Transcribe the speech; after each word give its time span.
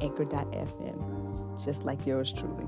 anchor.fm, 0.00 1.64
just 1.64 1.84
like 1.84 2.06
yours 2.06 2.32
truly. 2.32 2.66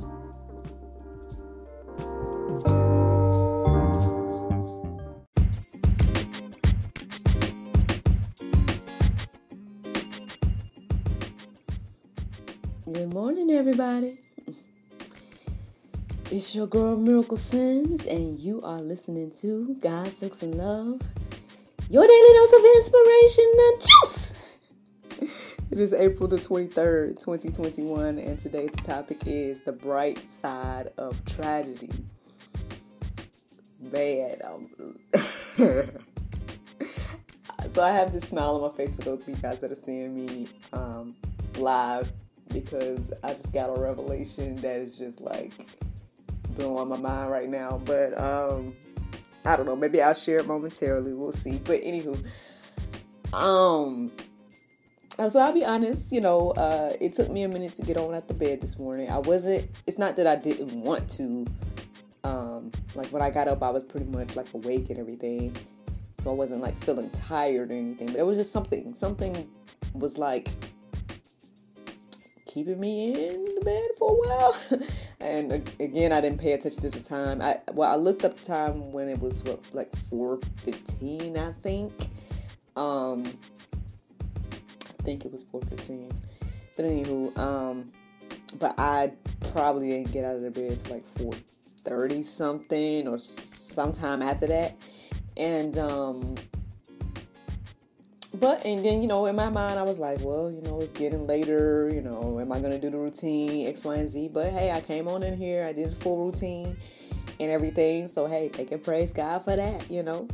Good 12.93 13.15
morning, 13.15 13.51
everybody. 13.51 14.19
It's 16.31 16.55
your 16.55 16.67
girl 16.67 16.97
Miracle 16.97 17.37
Sims, 17.37 18.07
and 18.07 18.39
you 18.39 18.63
are 18.63 18.81
listening 18.81 19.31
to 19.41 19.77
God, 19.81 20.09
Sex, 20.13 20.43
and 20.43 20.55
Love, 20.55 21.01
your 21.91 22.07
daily 22.07 22.35
dose 22.35 22.53
of 22.53 22.65
inspiration 22.65 23.53
and 23.59 23.81
juice. 23.81 24.32
It 25.73 25.81
is 25.81 25.95
April 25.95 26.29
the 26.29 26.37
23rd, 26.37 27.19
2021, 27.19 28.19
and 28.19 28.39
today 28.39 28.69
the 28.69 28.77
topic 28.83 29.23
is 29.25 29.63
the 29.63 29.73
bright 29.73 30.29
side 30.29 30.91
of 30.99 31.25
tragedy. 31.25 31.89
Man, 33.81 34.37
so 37.71 37.83
I 37.83 37.91
have 37.91 38.13
this 38.13 38.25
smile 38.25 38.57
on 38.57 38.61
my 38.61 38.69
face 38.77 38.95
for 38.95 39.01
those 39.01 39.23
of 39.23 39.31
you 39.31 39.37
guys 39.37 39.61
that 39.61 39.73
are 39.73 39.75
seeing 39.75 40.15
me 40.15 40.47
um, 40.75 41.17
live 41.57 42.13
because 42.49 43.11
I 43.23 43.33
just 43.33 43.51
got 43.55 43.75
a 43.75 43.81
revelation 43.81 44.57
that 44.57 44.77
is 44.79 44.99
just 44.99 45.23
like 45.23 45.53
blowing 46.51 46.91
my 46.91 46.99
mind 46.99 47.31
right 47.31 47.49
now. 47.49 47.81
But 47.83 48.21
um, 48.21 48.77
I 49.47 49.57
don't 49.57 49.65
know, 49.65 49.77
maybe 49.77 50.03
I'll 50.03 50.13
share 50.13 50.37
it 50.37 50.47
momentarily. 50.47 51.15
We'll 51.15 51.33
see. 51.33 51.63
But 51.65 51.81
anywho, 51.81 52.23
um 53.33 54.13
so 55.29 55.41
I'll 55.41 55.53
be 55.53 55.65
honest, 55.65 56.13
you 56.13 56.21
know, 56.21 56.51
uh, 56.53 56.95
it 57.01 57.13
took 57.13 57.31
me 57.31 57.43
a 57.43 57.49
minute 57.49 57.75
to 57.75 57.83
get 57.83 57.97
on 57.97 58.15
at 58.15 58.29
the 58.29 58.35
bed 58.35 58.61
this 58.61 58.79
morning. 58.79 59.11
I 59.11 59.19
wasn't. 59.19 59.71
It's 59.87 59.99
not 59.99 60.17
that 60.17 60.27
I 60.27 60.37
didn't 60.37 60.73
want 60.73 61.09
to. 61.11 61.47
Um, 62.25 62.71
like 62.95 63.09
when 63.09 63.21
I 63.21 63.31
got 63.31 63.49
up, 63.49 63.63
I 63.63 63.71
was 63.71 63.83
pretty 63.83 64.07
much 64.07 64.37
like 64.37 64.53
awake 64.55 64.91
and 64.91 64.99
everything, 64.99 65.57
so 66.19 66.31
I 66.31 66.35
wasn't 66.35 66.63
like 66.63 66.83
feeling 66.85 67.11
tired 67.11 67.71
or 67.71 67.75
anything. 67.75 68.07
But 68.09 68.17
it 68.17 68.27
was 68.27 68.39
just 68.39 68.53
something. 68.53 68.95
Something 68.95 69.49
was 69.95 70.19
like 70.19 70.49
keeping 72.47 72.79
me 72.79 73.29
in 73.29 73.45
the 73.45 73.61
bed 73.65 73.85
for 73.99 74.11
a 74.11 74.29
while. 74.29 74.57
and 75.21 75.53
again, 75.81 76.13
I 76.13 76.21
didn't 76.21 76.39
pay 76.39 76.53
attention 76.53 76.83
to 76.83 76.91
the 76.91 77.01
time. 77.01 77.43
I 77.43 77.61
well, 77.73 77.91
I 77.91 77.97
looked 77.97 78.25
up 78.25 78.37
the 78.37 78.45
time 78.45 78.93
when 78.93 79.09
it 79.09 79.21
was 79.21 79.43
what, 79.45 79.61
like 79.75 79.95
four 80.09 80.39
fifteen, 80.59 81.37
I 81.37 81.53
think. 81.63 81.93
Um, 82.77 83.25
think 85.05 85.25
it 85.25 85.33
was 85.33 85.45
4:15. 85.45 86.13
But 86.77 86.87
anywho, 86.87 87.37
um, 87.39 87.93
but 88.59 88.75
I 88.79 89.13
probably 89.53 89.89
didn't 89.89 90.13
get 90.13 90.25
out 90.25 90.37
of 90.37 90.43
the 90.43 90.51
bed 90.51 90.79
till 90.79 90.95
like 90.95 91.05
4:30 91.19 92.25
something 92.25 93.09
or 93.09 93.19
sometime 93.19 94.23
after 94.23 94.47
that, 94.47 94.77
and 95.37 95.77
um, 95.79 96.35
but 98.35 98.65
and 98.65 98.85
then 98.85 99.03
you 99.03 99.09
know 99.09 99.27
in 99.27 99.37
my 99.37 99.51
mind 99.51 99.79
I 99.79 99.83
was 99.83 99.99
like, 99.99 100.21
well, 100.23 100.51
you 100.51 100.63
know 100.63 100.81
it's 100.81 100.93
getting 100.93 101.27
later. 101.27 101.91
You 101.93 102.01
know, 102.01 102.39
am 102.41 102.53
I 102.53 102.61
gonna 102.61 102.79
do 102.79 102.91
the 102.91 102.99
routine 102.99 103.67
X, 103.67 103.85
Y, 103.85 103.95
and 103.95 104.09
Z? 104.09 104.31
But 104.33 104.53
hey, 104.53 104.71
I 104.71 104.81
came 104.81 105.09
on 105.09 105.23
in 105.23 105.37
here, 105.37 105.67
I 105.67 105.73
did 105.73 105.89
a 105.93 105.95
full 105.95 106.27
routine 106.27 106.77
and 107.41 107.51
everything. 107.51 108.07
So 108.07 108.27
hey, 108.27 108.49
they 108.49 108.65
can 108.65 108.81
praise 108.81 109.13
God 109.13 109.41
for 109.45 109.57
that. 109.57 109.91
You 109.91 110.03
know, 110.03 110.29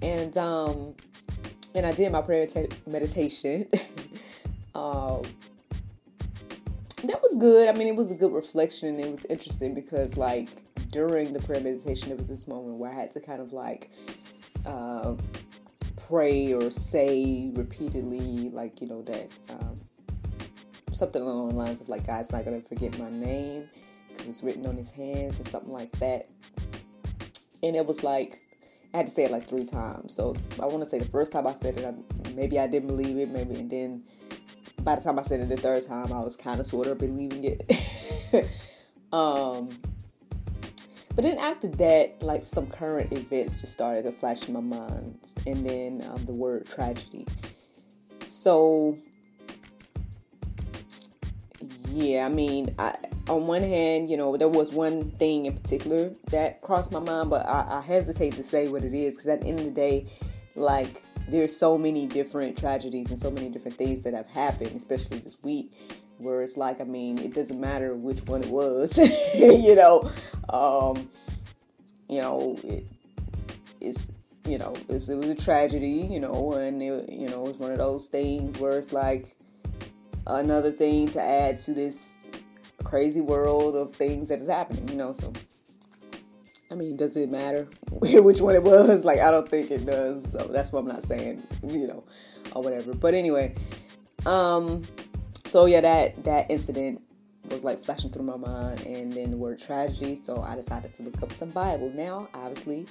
and 0.00 0.36
um 0.38 0.94
and 1.74 1.86
I 1.86 1.92
did 1.92 2.12
my 2.12 2.22
prayer 2.22 2.46
t- 2.46 2.68
meditation. 2.86 3.66
um, 4.74 5.22
that 7.04 7.20
was 7.22 7.36
good. 7.38 7.68
I 7.68 7.72
mean, 7.72 7.88
it 7.88 7.96
was 7.96 8.10
a 8.10 8.14
good 8.14 8.32
reflection. 8.32 8.88
And 8.88 9.00
it 9.00 9.10
was 9.10 9.24
interesting 9.26 9.74
because, 9.74 10.16
like, 10.16 10.48
during 10.90 11.32
the 11.32 11.40
prayer 11.40 11.60
meditation, 11.60 12.08
there 12.08 12.16
was 12.16 12.26
this 12.26 12.46
moment 12.46 12.76
where 12.76 12.90
I 12.90 12.94
had 12.94 13.10
to 13.12 13.20
kind 13.20 13.40
of 13.40 13.52
like 13.52 13.90
uh, 14.66 15.14
pray 16.08 16.52
or 16.52 16.70
say 16.70 17.50
repeatedly, 17.54 18.50
like, 18.50 18.80
you 18.80 18.86
know, 18.86 19.02
that 19.02 19.28
um, 19.50 19.80
something 20.92 21.22
along 21.22 21.48
the 21.50 21.54
lines 21.54 21.80
of, 21.80 21.88
like, 21.88 22.06
God's 22.06 22.30
not 22.30 22.44
going 22.44 22.60
to 22.60 22.68
forget 22.68 22.98
my 22.98 23.10
name 23.10 23.68
because 24.08 24.28
it's 24.28 24.42
written 24.42 24.66
on 24.66 24.76
his 24.76 24.90
hands 24.90 25.38
and 25.38 25.48
something 25.48 25.72
like 25.72 25.90
that. 25.98 26.28
And 27.62 27.76
it 27.76 27.86
was 27.86 28.04
like, 28.04 28.40
I 28.92 28.98
had 28.98 29.06
to 29.06 29.12
say 29.12 29.24
it 29.24 29.30
like 29.30 29.48
three 29.48 29.64
times. 29.64 30.14
So 30.14 30.36
I 30.60 30.66
want 30.66 30.80
to 30.80 30.86
say 30.86 30.98
the 30.98 31.06
first 31.06 31.32
time 31.32 31.46
I 31.46 31.54
said 31.54 31.78
it, 31.78 31.84
I, 31.84 31.94
maybe 32.32 32.58
I 32.58 32.66
didn't 32.66 32.88
believe 32.88 33.16
it, 33.16 33.30
maybe, 33.30 33.54
and 33.54 33.70
then 33.70 34.02
by 34.84 34.96
the 34.96 35.02
time 35.02 35.18
I 35.18 35.22
said 35.22 35.40
it 35.40 35.48
the 35.48 35.56
third 35.56 35.86
time, 35.86 36.12
I 36.12 36.20
was 36.20 36.36
kind 36.36 36.60
of 36.60 36.66
sort 36.66 36.86
of 36.86 36.98
believing 36.98 37.44
it. 37.44 37.70
um, 39.12 39.68
but 41.14 41.24
then 41.24 41.38
after 41.38 41.68
that, 41.68 42.22
like 42.22 42.42
some 42.42 42.66
current 42.66 43.12
events 43.12 43.60
just 43.60 43.72
started 43.72 44.02
to 44.02 44.12
flash 44.12 44.48
in 44.48 44.54
my 44.54 44.60
mind, 44.60 45.34
and 45.46 45.66
then 45.66 46.04
um, 46.10 46.24
the 46.24 46.32
word 46.32 46.66
tragedy. 46.66 47.26
So, 48.26 48.96
yeah, 51.90 52.26
I 52.26 52.28
mean, 52.28 52.74
I 52.78 52.96
on 53.28 53.46
one 53.46 53.62
hand, 53.62 54.10
you 54.10 54.16
know, 54.16 54.36
there 54.36 54.48
was 54.48 54.72
one 54.72 55.10
thing 55.12 55.46
in 55.46 55.54
particular 55.54 56.12
that 56.30 56.60
crossed 56.60 56.92
my 56.92 56.98
mind, 56.98 57.30
but 57.30 57.46
I, 57.46 57.78
I 57.78 57.80
hesitate 57.80 58.34
to 58.34 58.42
say 58.42 58.68
what 58.68 58.82
it 58.84 58.94
is 58.94 59.16
because 59.16 59.28
at 59.28 59.42
the 59.42 59.46
end 59.46 59.60
of 59.60 59.66
the 59.66 59.70
day, 59.70 60.06
like, 60.56 61.02
there's 61.32 61.56
so 61.56 61.76
many 61.76 62.06
different 62.06 62.56
tragedies 62.56 63.08
and 63.08 63.18
so 63.18 63.30
many 63.30 63.48
different 63.48 63.76
things 63.76 64.02
that 64.04 64.14
have 64.14 64.28
happened, 64.28 64.76
especially 64.76 65.18
this 65.18 65.38
week, 65.42 65.72
where 66.18 66.42
it's 66.42 66.56
like, 66.56 66.80
I 66.80 66.84
mean, 66.84 67.18
it 67.18 67.34
doesn't 67.34 67.60
matter 67.60 67.94
which 67.94 68.22
one 68.22 68.42
it 68.42 68.50
was, 68.50 68.98
you 69.34 69.74
know, 69.74 70.10
um, 70.50 71.08
you 72.08 72.20
know, 72.20 72.58
it, 72.62 72.84
it's, 73.80 74.12
you 74.46 74.58
know, 74.58 74.74
it's, 74.88 75.08
it 75.08 75.16
was 75.16 75.28
a 75.28 75.34
tragedy, 75.34 76.06
you 76.10 76.20
know, 76.20 76.52
and 76.52 76.82
it, 76.82 77.10
you 77.10 77.28
know, 77.28 77.44
it 77.44 77.48
was 77.48 77.56
one 77.56 77.72
of 77.72 77.78
those 77.78 78.08
things 78.08 78.58
where 78.58 78.78
it's 78.78 78.92
like 78.92 79.36
another 80.26 80.70
thing 80.70 81.08
to 81.08 81.20
add 81.20 81.56
to 81.56 81.74
this 81.74 82.24
crazy 82.84 83.20
world 83.20 83.74
of 83.74 83.94
things 83.94 84.28
that 84.28 84.40
is 84.40 84.48
happening, 84.48 84.86
you 84.88 84.96
know. 84.96 85.12
So, 85.12 85.32
I 86.72 86.74
mean, 86.74 86.96
does 86.96 87.18
it 87.18 87.30
matter 87.30 87.68
which 87.90 88.40
one 88.40 88.54
it 88.54 88.62
was? 88.62 89.04
Like, 89.04 89.20
I 89.20 89.30
don't 89.30 89.46
think 89.46 89.70
it 89.70 89.84
does. 89.84 90.32
So 90.32 90.38
that's 90.50 90.72
what 90.72 90.80
I'm 90.80 90.86
not 90.86 91.02
saying, 91.02 91.42
you 91.62 91.86
know, 91.86 92.02
or 92.54 92.62
whatever. 92.62 92.94
But 92.94 93.12
anyway, 93.12 93.54
um, 94.24 94.82
so 95.44 95.66
yeah, 95.66 95.82
that 95.82 96.24
that 96.24 96.50
incident 96.50 97.02
was 97.50 97.62
like 97.62 97.84
flashing 97.84 98.10
through 98.10 98.24
my 98.24 98.38
mind, 98.38 98.86
and 98.86 99.12
then 99.12 99.32
the 99.32 99.36
word 99.36 99.58
tragedy. 99.58 100.16
So 100.16 100.40
I 100.40 100.54
decided 100.54 100.94
to 100.94 101.02
look 101.02 101.22
up 101.22 101.30
some 101.30 101.50
Bible. 101.50 101.92
Now, 101.94 102.28
obviously, 102.32 102.86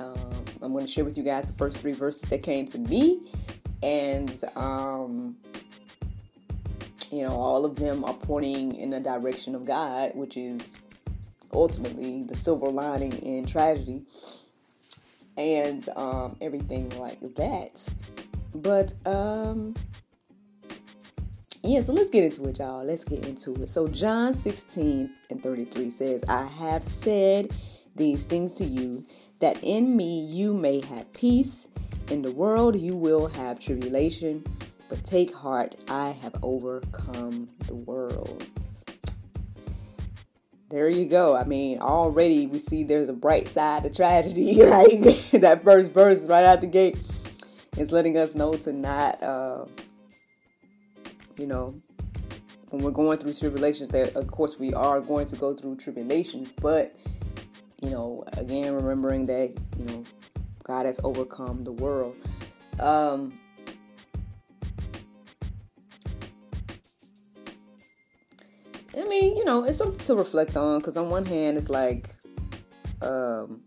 um, 0.00 0.16
I'm 0.62 0.72
going 0.72 0.86
to 0.86 0.90
share 0.90 1.04
with 1.04 1.18
you 1.18 1.24
guys 1.24 1.46
the 1.46 1.52
first 1.52 1.78
three 1.78 1.92
verses 1.92 2.22
that 2.30 2.42
came 2.42 2.64
to 2.66 2.78
me, 2.78 3.20
and 3.82 4.42
um, 4.54 5.36
you 7.10 7.22
know, 7.22 7.32
all 7.32 7.66
of 7.66 7.76
them 7.76 8.02
are 8.02 8.14
pointing 8.14 8.76
in 8.76 8.88
the 8.88 9.00
direction 9.00 9.54
of 9.54 9.66
God, 9.66 10.12
which 10.14 10.38
is 10.38 10.78
ultimately 11.56 12.22
the 12.22 12.34
silver 12.34 12.68
lining 12.68 13.12
in 13.18 13.46
tragedy 13.46 14.02
and 15.36 15.88
um, 15.96 16.36
everything 16.40 16.88
like 16.98 17.20
that. 17.34 17.88
But 18.54 18.94
um, 19.04 19.74
yeah, 21.62 21.80
so 21.80 21.92
let's 21.92 22.10
get 22.10 22.24
into 22.24 22.48
it, 22.48 22.58
y'all. 22.58 22.84
Let's 22.84 23.04
get 23.04 23.26
into 23.26 23.54
it. 23.62 23.68
So 23.68 23.88
John 23.88 24.32
16 24.32 25.10
and 25.30 25.42
33 25.42 25.90
says, 25.90 26.24
I 26.28 26.44
have 26.44 26.84
said 26.84 27.50
these 27.94 28.24
things 28.24 28.56
to 28.56 28.64
you 28.64 29.04
that 29.40 29.62
in 29.62 29.96
me 29.96 30.20
you 30.26 30.54
may 30.54 30.80
have 30.80 31.12
peace. 31.12 31.68
In 32.08 32.22
the 32.22 32.30
world 32.30 32.76
you 32.76 32.94
will 32.94 33.26
have 33.26 33.58
tribulation 33.58 34.44
but 34.88 35.02
take 35.04 35.34
heart, 35.34 35.76
I 35.88 36.10
have 36.10 36.36
overcome 36.42 37.48
the 37.66 37.74
world. 37.74 38.46
There 40.68 40.88
you 40.88 41.04
go. 41.04 41.36
I 41.36 41.44
mean, 41.44 41.78
already 41.78 42.46
we 42.46 42.58
see 42.58 42.82
there's 42.82 43.08
a 43.08 43.12
bright 43.12 43.48
side 43.48 43.84
to 43.84 43.90
tragedy, 43.90 44.62
right? 44.64 44.90
that 45.32 45.62
first 45.62 45.92
verse 45.92 46.26
right 46.26 46.44
out 46.44 46.60
the 46.60 46.66
gate 46.66 46.98
is 47.76 47.92
letting 47.92 48.16
us 48.16 48.34
know 48.34 48.54
to 48.56 48.72
not, 48.72 49.22
uh, 49.22 49.66
you 51.38 51.46
know, 51.46 51.80
when 52.70 52.82
we're 52.82 52.90
going 52.90 53.18
through 53.18 53.32
tribulations, 53.34 53.90
that 53.90 54.16
of 54.16 54.26
course 54.26 54.58
we 54.58 54.74
are 54.74 55.00
going 55.00 55.26
to 55.26 55.36
go 55.36 55.54
through 55.54 55.76
tribulations, 55.76 56.50
but 56.60 56.96
you 57.80 57.90
know, 57.90 58.24
again, 58.32 58.74
remembering 58.74 59.26
that 59.26 59.54
you 59.78 59.84
know 59.84 60.04
God 60.64 60.86
has 60.86 60.98
overcome 61.04 61.62
the 61.62 61.72
world. 61.72 62.16
Um, 62.80 63.38
I 68.96 69.04
mean, 69.04 69.36
you 69.36 69.44
know, 69.44 69.64
it's 69.64 69.76
something 69.76 70.04
to 70.06 70.14
reflect 70.14 70.56
on 70.56 70.78
because 70.78 70.96
on 70.96 71.10
one 71.10 71.26
hand, 71.26 71.58
it's 71.58 71.68
like, 71.68 72.14
um, 73.02 73.60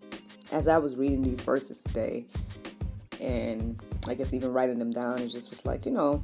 as 0.51 0.67
I 0.67 0.79
was 0.79 0.95
reading 0.95 1.21
these 1.21 1.41
verses 1.41 1.83
today, 1.83 2.25
and 3.19 3.79
I 4.07 4.15
guess 4.15 4.33
even 4.33 4.51
writing 4.51 4.79
them 4.79 4.89
down, 4.89 5.19
it 5.19 5.27
just 5.27 5.51
was 5.51 5.65
like, 5.65 5.85
you 5.85 5.91
know, 5.91 6.23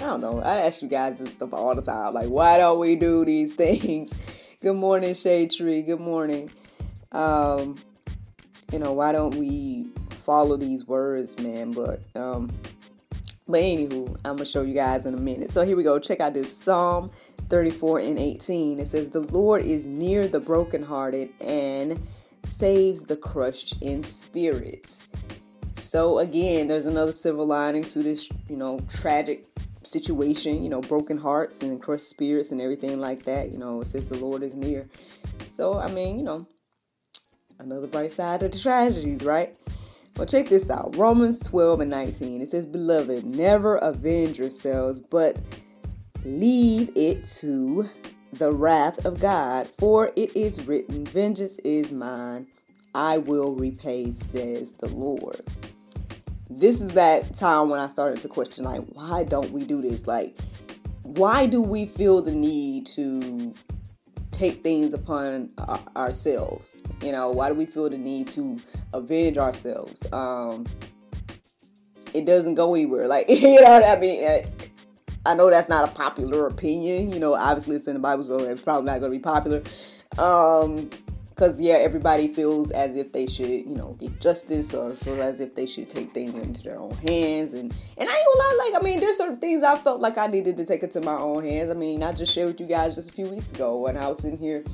I 0.00 0.06
don't 0.06 0.20
know. 0.22 0.40
I 0.40 0.56
ask 0.62 0.80
you 0.80 0.88
guys 0.88 1.18
this 1.18 1.34
stuff 1.34 1.52
all 1.52 1.74
the 1.74 1.82
time. 1.82 2.14
Like, 2.14 2.28
why 2.28 2.56
don't 2.56 2.78
we 2.78 2.96
do 2.96 3.24
these 3.24 3.52
things? 3.52 4.14
Good 4.62 4.76
morning, 4.76 5.14
Shade 5.14 5.50
Tree. 5.50 5.82
Good 5.82 6.00
morning. 6.00 6.50
Um, 7.12 7.76
you 8.72 8.78
know, 8.78 8.92
why 8.92 9.12
don't 9.12 9.34
we 9.34 9.86
follow 10.24 10.56
these 10.56 10.86
words, 10.86 11.38
man? 11.38 11.72
But 11.72 12.00
um, 12.16 12.50
but 13.52 13.60
anywho, 13.60 14.08
I'm 14.24 14.36
gonna 14.36 14.46
show 14.46 14.62
you 14.62 14.72
guys 14.72 15.04
in 15.04 15.12
a 15.12 15.18
minute. 15.18 15.50
So 15.50 15.64
here 15.64 15.76
we 15.76 15.82
go. 15.82 15.98
Check 15.98 16.20
out 16.20 16.32
this 16.32 16.56
Psalm 16.56 17.10
34 17.50 17.98
and 18.00 18.18
18. 18.18 18.80
It 18.80 18.86
says, 18.86 19.10
"The 19.10 19.20
Lord 19.20 19.62
is 19.62 19.86
near 19.86 20.26
the 20.26 20.40
brokenhearted 20.40 21.28
and 21.38 22.00
saves 22.44 23.02
the 23.02 23.16
crushed 23.16 23.80
in 23.82 24.04
spirit." 24.04 24.98
So 25.74 26.18
again, 26.18 26.66
there's 26.66 26.86
another 26.86 27.12
silver 27.12 27.44
lining 27.44 27.84
to 27.84 28.02
this, 28.02 28.30
you 28.48 28.56
know, 28.56 28.80
tragic 28.88 29.46
situation. 29.82 30.62
You 30.62 30.70
know, 30.70 30.80
broken 30.80 31.18
hearts 31.18 31.62
and 31.62 31.80
crushed 31.80 32.08
spirits 32.08 32.52
and 32.52 32.60
everything 32.60 32.98
like 32.98 33.24
that. 33.24 33.52
You 33.52 33.58
know, 33.58 33.82
it 33.82 33.86
says 33.86 34.08
the 34.08 34.16
Lord 34.16 34.42
is 34.42 34.54
near. 34.54 34.88
So 35.54 35.78
I 35.78 35.92
mean, 35.92 36.16
you 36.16 36.24
know, 36.24 36.46
another 37.58 37.86
bright 37.86 38.12
side 38.12 38.42
of 38.42 38.50
the 38.50 38.58
tragedies, 38.58 39.22
right? 39.22 39.54
Well, 40.16 40.26
check 40.26 40.48
this 40.48 40.70
out 40.70 40.94
Romans 40.96 41.40
12 41.40 41.80
and 41.80 41.90
19. 41.90 42.42
It 42.42 42.48
says, 42.48 42.66
Beloved, 42.66 43.24
never 43.24 43.76
avenge 43.76 44.38
yourselves, 44.38 45.00
but 45.00 45.36
leave 46.24 46.90
it 46.94 47.24
to 47.24 47.88
the 48.34 48.52
wrath 48.52 49.04
of 49.04 49.20
God, 49.20 49.66
for 49.66 50.12
it 50.16 50.34
is 50.36 50.66
written, 50.66 51.04
Vengeance 51.04 51.58
is 51.64 51.92
mine, 51.92 52.46
I 52.94 53.18
will 53.18 53.54
repay, 53.54 54.10
says 54.12 54.74
the 54.74 54.88
Lord. 54.88 55.40
This 56.48 56.80
is 56.80 56.92
that 56.92 57.34
time 57.34 57.70
when 57.70 57.80
I 57.80 57.86
started 57.86 58.20
to 58.20 58.28
question, 58.28 58.64
like, 58.64 58.82
why 58.92 59.24
don't 59.24 59.50
we 59.50 59.64
do 59.64 59.80
this? 59.80 60.06
Like, 60.06 60.38
why 61.02 61.46
do 61.46 61.60
we 61.62 61.86
feel 61.86 62.22
the 62.22 62.32
need 62.32 62.86
to 62.86 63.54
take 64.32 64.62
things 64.62 64.92
upon 64.94 65.50
ourselves? 65.96 66.72
You 67.02 67.12
know, 67.12 67.30
why 67.30 67.48
do 67.48 67.54
we 67.54 67.66
feel 67.66 67.88
the 67.88 67.98
need 67.98 68.28
to 68.30 68.58
avenge 68.92 69.38
ourselves? 69.38 70.04
Um, 70.12 70.66
it 72.12 72.26
doesn't 72.26 72.54
go 72.54 72.74
anywhere. 72.74 73.06
Like, 73.06 73.26
you 73.28 73.60
know 73.60 73.70
what 73.70 73.84
I 73.84 74.00
mean? 74.00 74.44
I 75.24 75.34
know 75.34 75.50
that's 75.50 75.68
not 75.68 75.88
a 75.88 75.92
popular 75.92 76.46
opinion. 76.46 77.12
You 77.12 77.20
know, 77.20 77.34
obviously 77.34 77.76
it's 77.76 77.86
in 77.86 77.94
the 77.94 78.00
Bible, 78.00 78.24
so 78.24 78.38
it's 78.40 78.62
probably 78.62 78.86
not 78.86 79.00
going 79.00 79.12
to 79.12 79.18
be 79.18 79.22
popular. 79.22 79.62
Um, 80.18 80.90
because 81.34 81.60
yeah, 81.60 81.74
everybody 81.74 82.28
feels 82.28 82.70
as 82.70 82.96
if 82.96 83.12
they 83.12 83.26
should, 83.26 83.48
you 83.48 83.74
know, 83.74 83.96
get 83.98 84.20
justice 84.20 84.74
or 84.74 84.92
feel 84.92 85.22
as 85.22 85.40
if 85.40 85.54
they 85.54 85.66
should 85.66 85.88
take 85.88 86.12
things 86.12 86.34
into 86.34 86.62
their 86.62 86.78
own 86.78 86.94
hands. 86.96 87.54
And 87.54 87.74
and 87.96 88.08
I 88.08 88.14
ain't 88.14 88.26
gonna 88.38 88.58
like 88.58 88.82
I 88.82 88.84
mean, 88.84 89.00
there's 89.00 89.16
certain 89.16 89.38
things 89.38 89.62
I 89.62 89.76
felt 89.76 90.00
like 90.00 90.18
I 90.18 90.26
needed 90.26 90.56
to 90.58 90.66
take 90.66 90.82
into 90.82 91.00
my 91.00 91.16
own 91.16 91.44
hands. 91.44 91.70
I 91.70 91.74
mean, 91.74 92.02
I 92.02 92.12
just 92.12 92.32
shared 92.32 92.48
with 92.48 92.60
you 92.60 92.66
guys 92.66 92.94
just 92.94 93.10
a 93.10 93.14
few 93.14 93.28
weeks 93.28 93.50
ago 93.50 93.78
when 93.78 93.96
I 93.96 94.08
was 94.08 94.24
in 94.24 94.36
here 94.36 94.64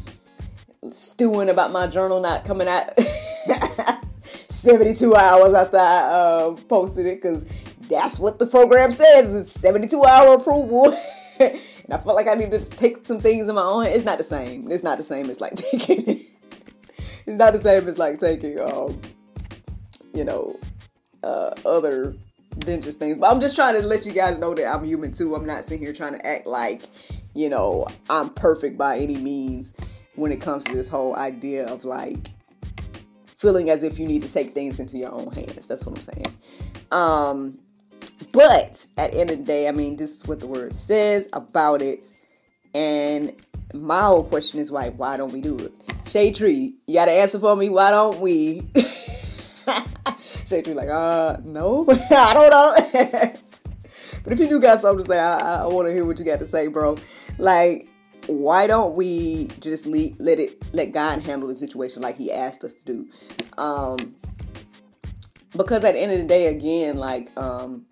stewing 0.91 1.49
about 1.49 1.71
my 1.71 1.87
journal 1.87 2.21
not 2.21 2.45
coming 2.45 2.69
out 2.69 2.99
72 4.25 5.15
hours 5.15 5.55
after 5.55 5.77
I 5.77 5.99
uh, 6.01 6.51
posted 6.69 7.07
it 7.07 7.23
because 7.23 7.47
that's 7.89 8.19
what 8.19 8.39
the 8.39 8.47
program 8.47 8.91
says. 8.91 9.35
It's 9.35 9.53
72 9.53 10.03
hour 10.05 10.35
approval. 10.35 10.93
and 11.39 11.61
I 11.91 11.99
felt 11.99 12.17
like 12.17 12.29
I 12.29 12.35
needed 12.35 12.65
to 12.65 12.71
take 12.71 13.07
some 13.07 13.21
things 13.21 13.49
in 13.49 13.55
my 13.55 13.63
own. 13.63 13.87
It's 13.87 14.05
not 14.05 14.19
the 14.19 14.25
same. 14.25 14.71
It's 14.71 14.83
not 14.83 14.99
the 14.99 15.05
same 15.05 15.31
as 15.31 15.41
like 15.41 15.55
taking 15.57 16.09
it 16.09 16.28
it's 17.29 17.39
not 17.39 17.53
the 17.53 17.59
same 17.59 17.87
as 17.87 17.99
like 17.99 18.19
taking 18.19 18.59
um 18.61 18.99
you 20.15 20.25
know 20.25 20.59
uh 21.23 21.51
other 21.67 22.15
vengeance 22.65 22.97
things. 22.97 23.19
But 23.19 23.31
i'm 23.31 23.41
just 23.41 23.55
trying 23.55 23.75
to 23.81 23.87
let 23.87 24.07
you 24.07 24.13
guys 24.13 24.39
know 24.39 24.55
that 24.55 24.67
i'm 24.75 24.85
human 24.85 25.13
too. 25.13 25.35
I'm 25.35 25.47
not 25.47 25.65
sitting 25.65 25.85
here 25.85 25.93
trying 25.93 26.15
to 26.15 26.27
act 26.27 26.47
like 26.47 26.83
you 27.35 27.49
know 27.51 27.87
i'm 28.09 28.31
perfect 28.31 28.79
by 28.79 28.99
any 28.99 29.19
means 29.19 29.75
when 30.17 30.33
it 30.33 30.41
comes 30.41 30.65
to 30.65 30.75
this 30.75 30.89
whole 30.89 31.15
idea 31.17 31.69
of 31.69 31.85
like 31.85 32.31
feeling 33.37 33.71
as 33.71 33.83
if 33.83 33.99
you 33.99 34.07
need 34.07 34.23
to 34.23 34.33
take 34.33 34.55
things 34.55 34.81
into 34.81 34.99
your 34.99 35.13
own 35.13 35.31
hands. 35.31 35.67
That's 35.67 35.85
what 35.87 35.97
i'm 35.97 36.03
saying. 36.03 36.27
Um 36.91 37.59
but 38.33 38.87
at 38.97 39.13
the 39.13 39.21
end 39.21 39.31
of 39.31 39.39
the 39.39 39.45
day 39.45 39.69
i 39.69 39.73
mean 39.73 39.97
this 39.97 40.17
is 40.17 40.27
what 40.27 40.41
the 40.41 40.47
word 40.47 40.75
says 40.75 41.29
about 41.35 41.83
it. 41.83 42.07
And 42.75 43.35
my 43.75 44.01
whole 44.01 44.25
question 44.25 44.59
is 44.61 44.71
like, 44.71 44.95
why 44.95 45.17
don't 45.17 45.33
we 45.33 45.41
do 45.41 45.59
it? 45.59 45.73
Shade 46.07 46.35
Tree, 46.35 46.75
you 46.87 46.95
got 46.95 47.07
to 47.07 47.13
answer 47.13 47.39
for 47.39 47.55
me. 47.55 47.69
Why 47.69 47.91
don't 47.91 48.21
we? 48.21 48.63
Shade 50.47 50.65
Tree, 50.65 50.75
like, 50.75 50.89
uh, 50.89 51.37
no, 51.45 51.87
I 52.11 52.35
don't 52.35 52.51
know. 52.51 52.75
but 54.25 54.33
if 54.33 54.39
you 54.39 54.49
do 54.49 54.61
got 54.61 54.81
something 54.81 55.05
to 55.05 55.13
say, 55.13 55.19
I, 55.19 55.65
I 55.65 55.67
want 55.67 55.87
to 55.87 55.93
hear 55.93 56.07
what 56.07 56.19
you 56.19 56.25
got 56.25 56.39
to 56.39 56.47
say, 56.47 56.69
bro. 56.69 56.97
Like, 57.37 57.89
why 58.27 58.67
don't 58.67 58.95
we 58.95 59.49
just 59.61 59.87
leave, 59.87 60.17
let 60.19 60.39
it 60.39 60.63
let 60.75 60.93
God 60.93 61.23
handle 61.23 61.49
the 61.49 61.55
situation 61.55 62.03
like 62.03 62.17
He 62.17 62.33
asked 62.33 62.65
us 62.65 62.75
to 62.75 62.85
do? 62.85 63.09
Um, 63.59 64.15
because 65.57 65.85
at 65.85 65.93
the 65.93 66.01
end 66.01 66.13
of 66.13 66.19
the 66.19 66.25
day, 66.25 66.47
again, 66.47 66.97
like, 66.97 67.31
um, 67.39 67.87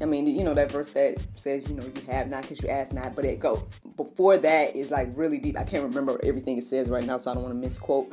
I 0.00 0.04
mean, 0.04 0.26
you 0.26 0.44
know 0.44 0.52
that 0.54 0.70
verse 0.70 0.90
that 0.90 1.16
says, 1.36 1.68
you 1.68 1.74
know, 1.74 1.84
you 1.84 2.02
have 2.08 2.28
not 2.28 2.42
because 2.42 2.62
you 2.62 2.68
ask 2.68 2.92
not, 2.92 3.14
but 3.14 3.24
it 3.24 3.40
go 3.40 3.66
before 3.96 4.36
that 4.36 4.76
is 4.76 4.90
like 4.90 5.08
really 5.14 5.38
deep. 5.38 5.58
I 5.58 5.64
can't 5.64 5.84
remember 5.84 6.20
everything 6.22 6.58
it 6.58 6.64
says 6.64 6.90
right 6.90 7.04
now, 7.04 7.16
so 7.16 7.30
I 7.30 7.34
don't 7.34 7.42
want 7.44 7.54
to 7.54 7.60
misquote. 7.60 8.12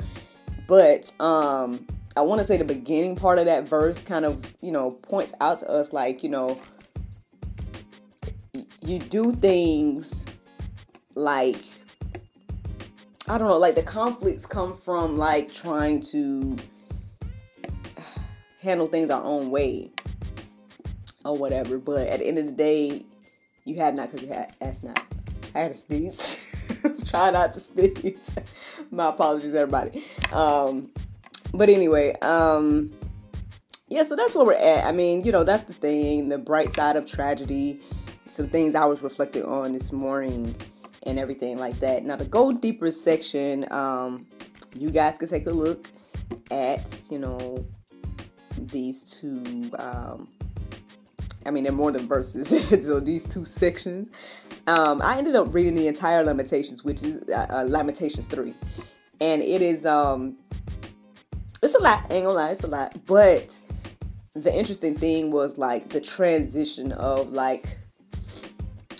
But 0.66 1.12
um 1.20 1.86
I 2.16 2.22
want 2.22 2.38
to 2.38 2.44
say 2.44 2.56
the 2.56 2.64
beginning 2.64 3.16
part 3.16 3.38
of 3.38 3.46
that 3.46 3.68
verse 3.68 4.02
kind 4.02 4.24
of, 4.24 4.54
you 4.62 4.70
know, 4.72 4.92
points 4.92 5.34
out 5.40 5.58
to 5.58 5.70
us 5.70 5.92
like, 5.92 6.22
you 6.22 6.30
know, 6.30 6.58
you 8.80 8.98
do 8.98 9.32
things 9.32 10.24
like 11.14 11.60
I 13.28 13.36
don't 13.36 13.48
know, 13.48 13.58
like 13.58 13.74
the 13.74 13.82
conflicts 13.82 14.46
come 14.46 14.74
from 14.74 15.18
like 15.18 15.52
trying 15.52 16.00
to 16.12 16.56
handle 18.62 18.86
things 18.86 19.10
our 19.10 19.22
own 19.22 19.50
way 19.50 19.90
or 21.24 21.36
whatever. 21.36 21.78
But 21.78 22.08
at 22.08 22.20
the 22.20 22.26
end 22.26 22.38
of 22.38 22.46
the 22.46 22.52
day, 22.52 23.06
you 23.64 23.76
have 23.76 23.94
not 23.94 24.10
because 24.10 24.26
you 24.26 24.32
had 24.32 24.54
asked 24.60 24.84
not. 24.84 25.02
I 25.54 25.60
had 25.60 25.72
to 25.72 25.76
sneeze. 25.76 26.50
Try 27.06 27.30
not 27.30 27.52
to 27.52 27.60
sneeze. 27.60 28.30
My 28.90 29.10
apologies, 29.10 29.54
everybody. 29.54 30.04
Um, 30.32 30.90
but 31.52 31.68
anyway, 31.68 32.14
um, 32.20 32.92
yeah, 33.88 34.02
so 34.02 34.16
that's 34.16 34.34
where 34.34 34.44
we're 34.44 34.54
at. 34.54 34.84
I 34.84 34.92
mean, 34.92 35.24
you 35.24 35.30
know, 35.30 35.44
that's 35.44 35.64
the 35.64 35.72
thing, 35.72 36.28
the 36.28 36.38
bright 36.38 36.70
side 36.70 36.96
of 36.96 37.06
tragedy. 37.06 37.80
Some 38.28 38.48
things 38.48 38.74
I 38.74 38.84
was 38.86 39.02
reflecting 39.02 39.44
on 39.44 39.72
this 39.72 39.92
morning 39.92 40.56
and 41.04 41.18
everything 41.18 41.58
like 41.58 41.78
that. 41.80 42.04
Now, 42.04 42.16
the 42.16 42.24
go 42.24 42.52
deeper 42.52 42.90
section, 42.90 43.70
um, 43.72 44.26
you 44.74 44.90
guys 44.90 45.16
can 45.18 45.28
take 45.28 45.46
a 45.46 45.50
look 45.50 45.88
at, 46.50 47.06
you 47.10 47.18
know, 47.18 47.64
these 48.58 49.18
two 49.20 49.70
um, 49.78 50.28
I 51.46 51.50
mean, 51.50 51.64
they're 51.64 51.72
more 51.72 51.92
than 51.92 52.06
verses. 52.06 52.48
so 52.86 53.00
these 53.00 53.26
two 53.26 53.44
sections. 53.44 54.10
Um, 54.66 55.02
I 55.02 55.18
ended 55.18 55.34
up 55.34 55.54
reading 55.54 55.74
the 55.74 55.88
entire 55.88 56.22
Lamentations, 56.22 56.84
which 56.84 57.02
is 57.02 57.28
uh, 57.28 57.46
uh, 57.50 57.64
Lamentations 57.68 58.26
three, 58.26 58.54
and 59.20 59.42
it 59.42 59.62
is 59.62 59.84
um, 59.86 60.36
it's 61.62 61.74
a 61.74 61.82
lot. 61.82 62.10
Ain't 62.10 62.24
gonna 62.24 62.30
lie, 62.30 62.50
it's 62.50 62.64
a 62.64 62.68
lot. 62.68 62.94
But 63.06 63.60
the 64.34 64.54
interesting 64.54 64.96
thing 64.96 65.30
was 65.30 65.58
like 65.58 65.90
the 65.90 66.00
transition 66.00 66.92
of 66.92 67.32
like 67.32 67.66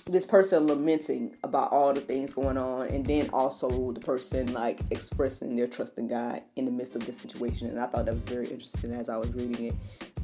this 0.07 0.27
person 0.27 0.67
lamenting 0.67 1.35
about 1.43 1.73
all 1.73 1.93
the 1.93 2.01
things 2.01 2.33
going 2.33 2.59
on 2.59 2.89
and 2.89 3.07
then 3.07 3.29
also 3.33 3.91
the 3.93 4.01
person 4.01 4.53
like 4.53 4.81
expressing 4.91 5.57
their 5.57 5.67
trust 5.67 5.99
in 5.99 6.07
god 6.07 6.43
in 6.57 6.67
the 6.67 6.71
midst 6.71 6.95
of 6.95 7.05
this 7.07 7.17
situation 7.19 7.69
and 7.69 7.81
i 7.81 7.87
thought 7.87 8.05
that 8.05 8.13
was 8.13 8.21
very 8.23 8.45
interesting 8.45 8.93
as 8.93 9.09
i 9.09 9.17
was 9.17 9.33
reading 9.33 9.67
it 9.67 9.75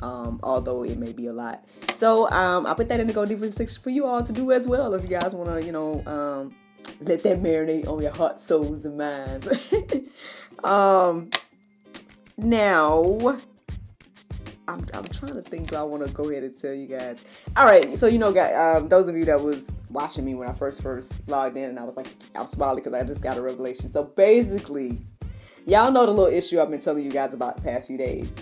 um, 0.00 0.40
although 0.42 0.82
it 0.82 0.98
may 0.98 1.12
be 1.12 1.26
a 1.26 1.32
lot 1.32 1.64
so 1.92 2.30
um, 2.30 2.66
i 2.66 2.74
put 2.74 2.88
that 2.88 3.00
in 3.00 3.06
the 3.06 3.12
go 3.12 3.24
deeper 3.24 3.48
section 3.50 3.82
for 3.82 3.90
you 3.90 4.06
all 4.06 4.22
to 4.22 4.32
do 4.32 4.52
as 4.52 4.66
well 4.66 4.94
if 4.94 5.02
you 5.02 5.08
guys 5.08 5.34
want 5.34 5.50
to 5.50 5.64
you 5.64 5.72
know 5.72 6.02
um, 6.06 6.54
let 7.02 7.22
that 7.22 7.38
marinate 7.38 7.86
on 7.86 8.00
your 8.02 8.12
heart 8.12 8.40
souls 8.40 8.84
and 8.84 8.96
minds 8.98 9.48
um, 10.64 11.30
now 12.36 13.38
I'm, 14.70 14.86
I'm 14.94 15.04
trying 15.06 15.34
to 15.34 15.42
think. 15.42 15.70
Do 15.70 15.76
I 15.76 15.82
want 15.82 16.06
to 16.06 16.12
go 16.12 16.30
ahead 16.30 16.44
and 16.44 16.56
tell 16.56 16.72
you 16.72 16.86
guys? 16.86 17.22
All 17.56 17.64
right. 17.64 17.98
So 17.98 18.06
you 18.06 18.18
know, 18.18 18.32
guys, 18.32 18.54
um, 18.54 18.88
those 18.88 19.08
of 19.08 19.16
you 19.16 19.24
that 19.24 19.40
was 19.40 19.78
watching 19.90 20.24
me 20.24 20.34
when 20.34 20.48
I 20.48 20.52
first 20.52 20.82
first 20.82 21.26
logged 21.28 21.56
in, 21.56 21.70
and 21.70 21.78
I 21.78 21.84
was 21.84 21.96
like, 21.96 22.08
I'm 22.36 22.46
smiling 22.46 22.76
because 22.76 22.94
I 22.94 23.02
just 23.02 23.22
got 23.22 23.36
a 23.36 23.42
revelation. 23.42 23.90
So 23.90 24.04
basically, 24.04 24.98
y'all 25.66 25.90
know 25.90 26.06
the 26.06 26.12
little 26.12 26.32
issue 26.32 26.60
I've 26.60 26.70
been 26.70 26.80
telling 26.80 27.04
you 27.04 27.10
guys 27.10 27.34
about 27.34 27.56
the 27.56 27.62
past 27.62 27.88
few 27.88 27.98
days. 27.98 28.32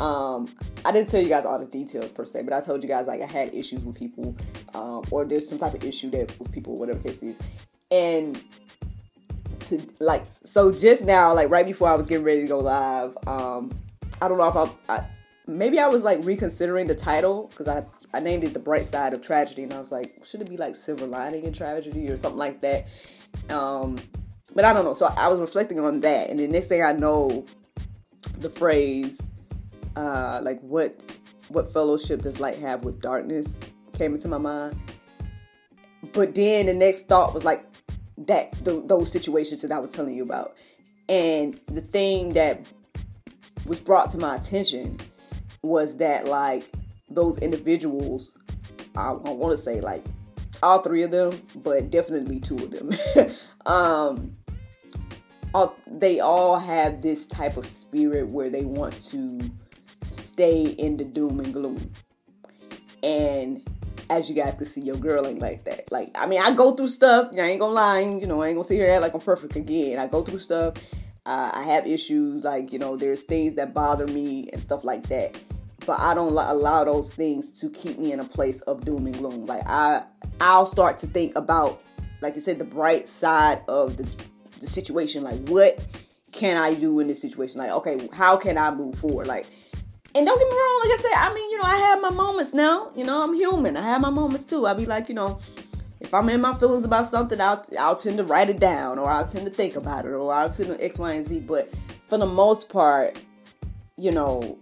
Um, 0.00 0.48
I 0.84 0.92
didn't 0.92 1.08
tell 1.08 1.22
you 1.22 1.28
guys 1.28 1.44
all 1.44 1.58
the 1.58 1.66
details 1.66 2.10
per 2.10 2.24
se, 2.24 2.42
but 2.42 2.52
I 2.52 2.60
told 2.60 2.82
you 2.82 2.88
guys 2.88 3.06
like 3.06 3.20
I 3.20 3.26
had 3.26 3.54
issues 3.54 3.84
with 3.84 3.96
people, 3.96 4.36
um, 4.74 5.04
or 5.10 5.24
there's 5.24 5.48
some 5.48 5.58
type 5.58 5.74
of 5.74 5.84
issue 5.84 6.10
that 6.10 6.38
with 6.38 6.50
people, 6.50 6.76
whatever 6.76 7.00
case 7.00 7.22
is, 7.22 7.36
and 7.90 8.40
to 9.60 9.80
like 10.00 10.24
so 10.44 10.72
just 10.72 11.04
now, 11.04 11.34
like 11.34 11.50
right 11.50 11.66
before 11.66 11.88
I 11.88 11.94
was 11.94 12.06
getting 12.06 12.24
ready 12.24 12.40
to 12.42 12.46
go 12.46 12.58
live, 12.58 13.16
um, 13.26 13.70
I 14.20 14.28
don't 14.28 14.38
know 14.38 14.48
if 14.48 14.56
I, 14.88 14.96
I 14.96 15.06
maybe 15.46 15.78
I 15.78 15.88
was 15.88 16.02
like 16.02 16.24
reconsidering 16.24 16.86
the 16.86 16.94
title 16.94 17.48
because 17.48 17.68
I 17.68 17.84
I 18.14 18.20
named 18.20 18.44
it 18.44 18.54
the 18.54 18.60
bright 18.60 18.86
side 18.86 19.14
of 19.14 19.20
tragedy, 19.22 19.62
and 19.62 19.72
I 19.72 19.78
was 19.78 19.92
like, 19.92 20.12
should 20.24 20.40
it 20.40 20.48
be 20.48 20.56
like 20.56 20.74
silver 20.74 21.06
lining 21.06 21.44
in 21.44 21.52
tragedy 21.52 22.10
or 22.10 22.16
something 22.16 22.38
like 22.38 22.60
that? 22.60 22.88
Um, 23.48 23.98
but 24.54 24.64
I 24.64 24.72
don't 24.72 24.84
know. 24.84 24.92
So 24.94 25.06
I 25.16 25.28
was 25.28 25.38
reflecting 25.38 25.80
on 25.80 26.00
that, 26.00 26.30
and 26.30 26.38
the 26.38 26.48
next 26.48 26.66
thing 26.66 26.82
I 26.82 26.92
know, 26.92 27.44
the 28.38 28.50
phrase, 28.50 29.20
uh, 29.96 30.40
like 30.42 30.60
what 30.60 31.02
what 31.48 31.72
fellowship 31.72 32.22
does 32.22 32.40
light 32.40 32.58
have 32.58 32.84
with 32.84 33.00
darkness, 33.00 33.58
came 33.92 34.14
into 34.14 34.28
my 34.28 34.38
mind. 34.38 34.80
But 36.12 36.34
then 36.34 36.66
the 36.66 36.74
next 36.74 37.08
thought 37.08 37.34
was 37.34 37.44
like, 37.44 37.64
that's 38.16 38.56
the, 38.58 38.82
those 38.86 39.10
situations 39.10 39.62
that 39.62 39.70
I 39.70 39.78
was 39.78 39.90
telling 39.90 40.16
you 40.16 40.22
about, 40.22 40.54
and 41.08 41.60
the 41.66 41.80
thing 41.80 42.32
that 42.34 42.66
was 43.66 43.80
brought 43.80 44.10
to 44.10 44.18
my 44.18 44.36
attention 44.36 44.98
was 45.62 45.96
that 45.98 46.26
like 46.26 46.64
those 47.08 47.38
individuals, 47.38 48.36
I, 48.96 49.10
I 49.10 49.30
want 49.30 49.52
to 49.52 49.56
say 49.56 49.80
like 49.80 50.04
all 50.62 50.80
three 50.80 51.02
of 51.02 51.10
them, 51.10 51.40
but 51.56 51.90
definitely 51.90 52.40
two 52.40 52.56
of 52.56 52.70
them. 52.70 52.90
um, 53.66 54.36
all, 55.54 55.76
they 55.86 56.20
all 56.20 56.58
have 56.58 57.02
this 57.02 57.26
type 57.26 57.56
of 57.56 57.66
spirit 57.66 58.28
where 58.28 58.48
they 58.50 58.64
want 58.64 58.98
to 59.10 59.40
stay 60.02 60.66
in 60.66 60.96
the 60.96 61.04
doom 61.04 61.40
and 61.40 61.52
gloom. 61.52 61.90
And 63.02 63.62
as 64.10 64.28
you 64.28 64.34
guys 64.34 64.56
can 64.56 64.66
see, 64.66 64.80
your 64.80 64.96
girl 64.96 65.26
ain't 65.26 65.40
like 65.40 65.64
that. 65.64 65.90
Like, 65.90 66.10
I 66.14 66.26
mean, 66.26 66.40
I 66.40 66.54
go 66.54 66.72
through 66.72 66.88
stuff. 66.88 67.30
I 67.36 67.40
ain't 67.40 67.60
gonna 67.60 67.72
lie. 67.72 68.00
You 68.00 68.26
know, 68.26 68.42
I 68.42 68.48
ain't 68.48 68.56
gonna 68.56 68.64
sit 68.64 68.76
here 68.76 69.00
like 69.00 69.14
I'm 69.14 69.20
perfect 69.20 69.56
again. 69.56 69.98
I 69.98 70.06
go 70.06 70.22
through 70.22 70.38
stuff. 70.38 70.74
Uh, 71.24 71.50
I 71.54 71.62
have 71.62 71.86
issues. 71.86 72.44
Like, 72.44 72.72
you 72.72 72.78
know, 72.78 72.96
there's 72.96 73.22
things 73.22 73.54
that 73.54 73.74
bother 73.74 74.06
me 74.06 74.48
and 74.52 74.62
stuff 74.62 74.84
like 74.84 75.08
that. 75.08 75.38
But 75.86 75.98
I 75.98 76.14
don't 76.14 76.32
allow 76.32 76.84
those 76.84 77.12
things 77.12 77.58
to 77.60 77.68
keep 77.70 77.98
me 77.98 78.12
in 78.12 78.20
a 78.20 78.24
place 78.24 78.60
of 78.62 78.84
doom 78.84 79.06
and 79.06 79.16
gloom. 79.16 79.46
Like, 79.46 79.62
I, 79.66 80.04
I'll 80.40 80.66
start 80.66 80.98
to 80.98 81.08
think 81.08 81.34
about, 81.34 81.82
like 82.20 82.34
you 82.36 82.40
said, 82.40 82.60
the 82.60 82.64
bright 82.64 83.08
side 83.08 83.62
of 83.66 83.96
the 83.96 84.16
the 84.62 84.66
situation. 84.66 85.22
Like, 85.22 85.46
what 85.48 85.84
can 86.32 86.56
I 86.56 86.74
do 86.74 87.00
in 87.00 87.06
this 87.06 87.20
situation? 87.20 87.58
Like, 87.58 87.70
okay, 87.70 88.08
how 88.14 88.36
can 88.36 88.56
I 88.56 88.74
move 88.74 88.98
forward? 88.98 89.26
Like, 89.26 89.46
and 90.14 90.26
don't 90.26 90.38
get 90.38 90.48
me 90.48 90.56
wrong, 90.56 90.80
like 90.82 90.92
I 90.92 90.96
said, 91.00 91.12
I 91.16 91.34
mean, 91.34 91.50
you 91.50 91.58
know, 91.58 91.64
I 91.64 91.76
have 91.76 92.02
my 92.02 92.10
moments 92.10 92.52
now. 92.52 92.90
You 92.94 93.04
know, 93.04 93.22
I'm 93.22 93.34
human. 93.34 93.76
I 93.76 93.82
have 93.82 94.00
my 94.00 94.10
moments 94.10 94.44
too. 94.44 94.66
I'll 94.66 94.74
be 94.74 94.86
like, 94.86 95.08
you 95.08 95.14
know, 95.14 95.38
if 96.00 96.12
I'm 96.12 96.28
in 96.28 96.40
my 96.40 96.54
feelings 96.54 96.84
about 96.84 97.06
something, 97.06 97.40
I'll 97.40 97.64
I'll 97.78 97.96
tend 97.96 98.18
to 98.18 98.24
write 98.24 98.50
it 98.50 98.60
down, 98.60 98.98
or 98.98 99.08
I'll 99.08 99.26
tend 99.26 99.46
to 99.46 99.52
think 99.52 99.76
about 99.76 100.04
it, 100.04 100.10
or 100.10 100.32
I'll 100.32 100.50
tend 100.50 100.76
to 100.76 100.84
X, 100.84 100.98
Y, 100.98 101.12
and 101.12 101.24
Z. 101.24 101.40
But 101.40 101.72
for 102.08 102.18
the 102.18 102.26
most 102.26 102.68
part, 102.68 103.18
you 103.96 104.10
know, 104.10 104.58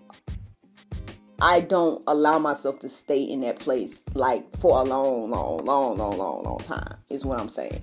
I 1.41 1.61
don't 1.61 2.05
allow 2.07 2.39
myself 2.39 2.79
to 2.81 2.89
stay 2.89 3.23
in 3.23 3.41
that 3.41 3.59
place 3.59 4.05
like 4.15 4.45
for 4.59 4.81
a 4.81 4.85
long, 4.85 5.31
long, 5.31 5.65
long, 5.65 5.97
long, 5.97 6.17
long, 6.19 6.45
long 6.45 6.59
time. 6.59 6.95
Is 7.09 7.25
what 7.25 7.41
I'm 7.41 7.49
saying. 7.49 7.83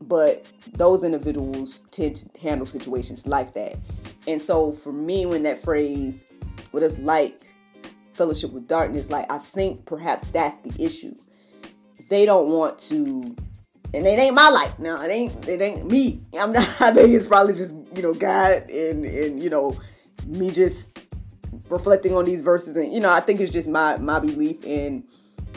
But 0.00 0.46
those 0.72 1.04
individuals 1.04 1.84
tend 1.90 2.16
to 2.16 2.40
handle 2.40 2.66
situations 2.66 3.26
like 3.26 3.52
that. 3.54 3.76
And 4.26 4.40
so 4.40 4.72
for 4.72 4.92
me, 4.92 5.26
when 5.26 5.42
that 5.42 5.60
phrase, 5.60 6.26
what 6.72 6.82
is 6.82 6.98
like 6.98 7.54
fellowship 8.14 8.52
with 8.52 8.66
darkness, 8.66 9.10
like 9.10 9.30
I 9.30 9.38
think 9.38 9.86
perhaps 9.86 10.26
that's 10.28 10.56
the 10.56 10.84
issue. 10.84 11.14
They 12.08 12.26
don't 12.26 12.48
want 12.48 12.78
to 12.80 13.36
and 13.94 14.06
it 14.06 14.18
ain't 14.18 14.34
my 14.34 14.48
life 14.48 14.78
now. 14.78 15.02
It 15.02 15.10
ain't 15.10 15.48
it 15.48 15.60
ain't 15.60 15.90
me. 15.90 16.20
I'm 16.38 16.52
not 16.52 16.68
I 16.80 16.92
think 16.92 17.14
it's 17.14 17.26
probably 17.26 17.54
just, 17.54 17.76
you 17.94 18.02
know, 18.02 18.14
God 18.14 18.68
and 18.70 19.04
and 19.04 19.42
you 19.42 19.50
know, 19.50 19.78
me 20.26 20.50
just 20.50 20.98
reflecting 21.68 22.14
on 22.14 22.24
these 22.24 22.42
verses 22.42 22.76
and 22.76 22.92
you 22.92 23.00
know, 23.00 23.12
I 23.12 23.20
think 23.20 23.40
it's 23.40 23.52
just 23.52 23.68
my 23.68 23.96
my 23.98 24.18
belief 24.18 24.64
in 24.64 25.04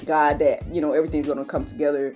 God 0.05 0.39
that, 0.39 0.63
you 0.73 0.81
know, 0.81 0.93
everything's 0.93 1.27
gonna 1.27 1.45
come 1.45 1.65
together 1.65 2.15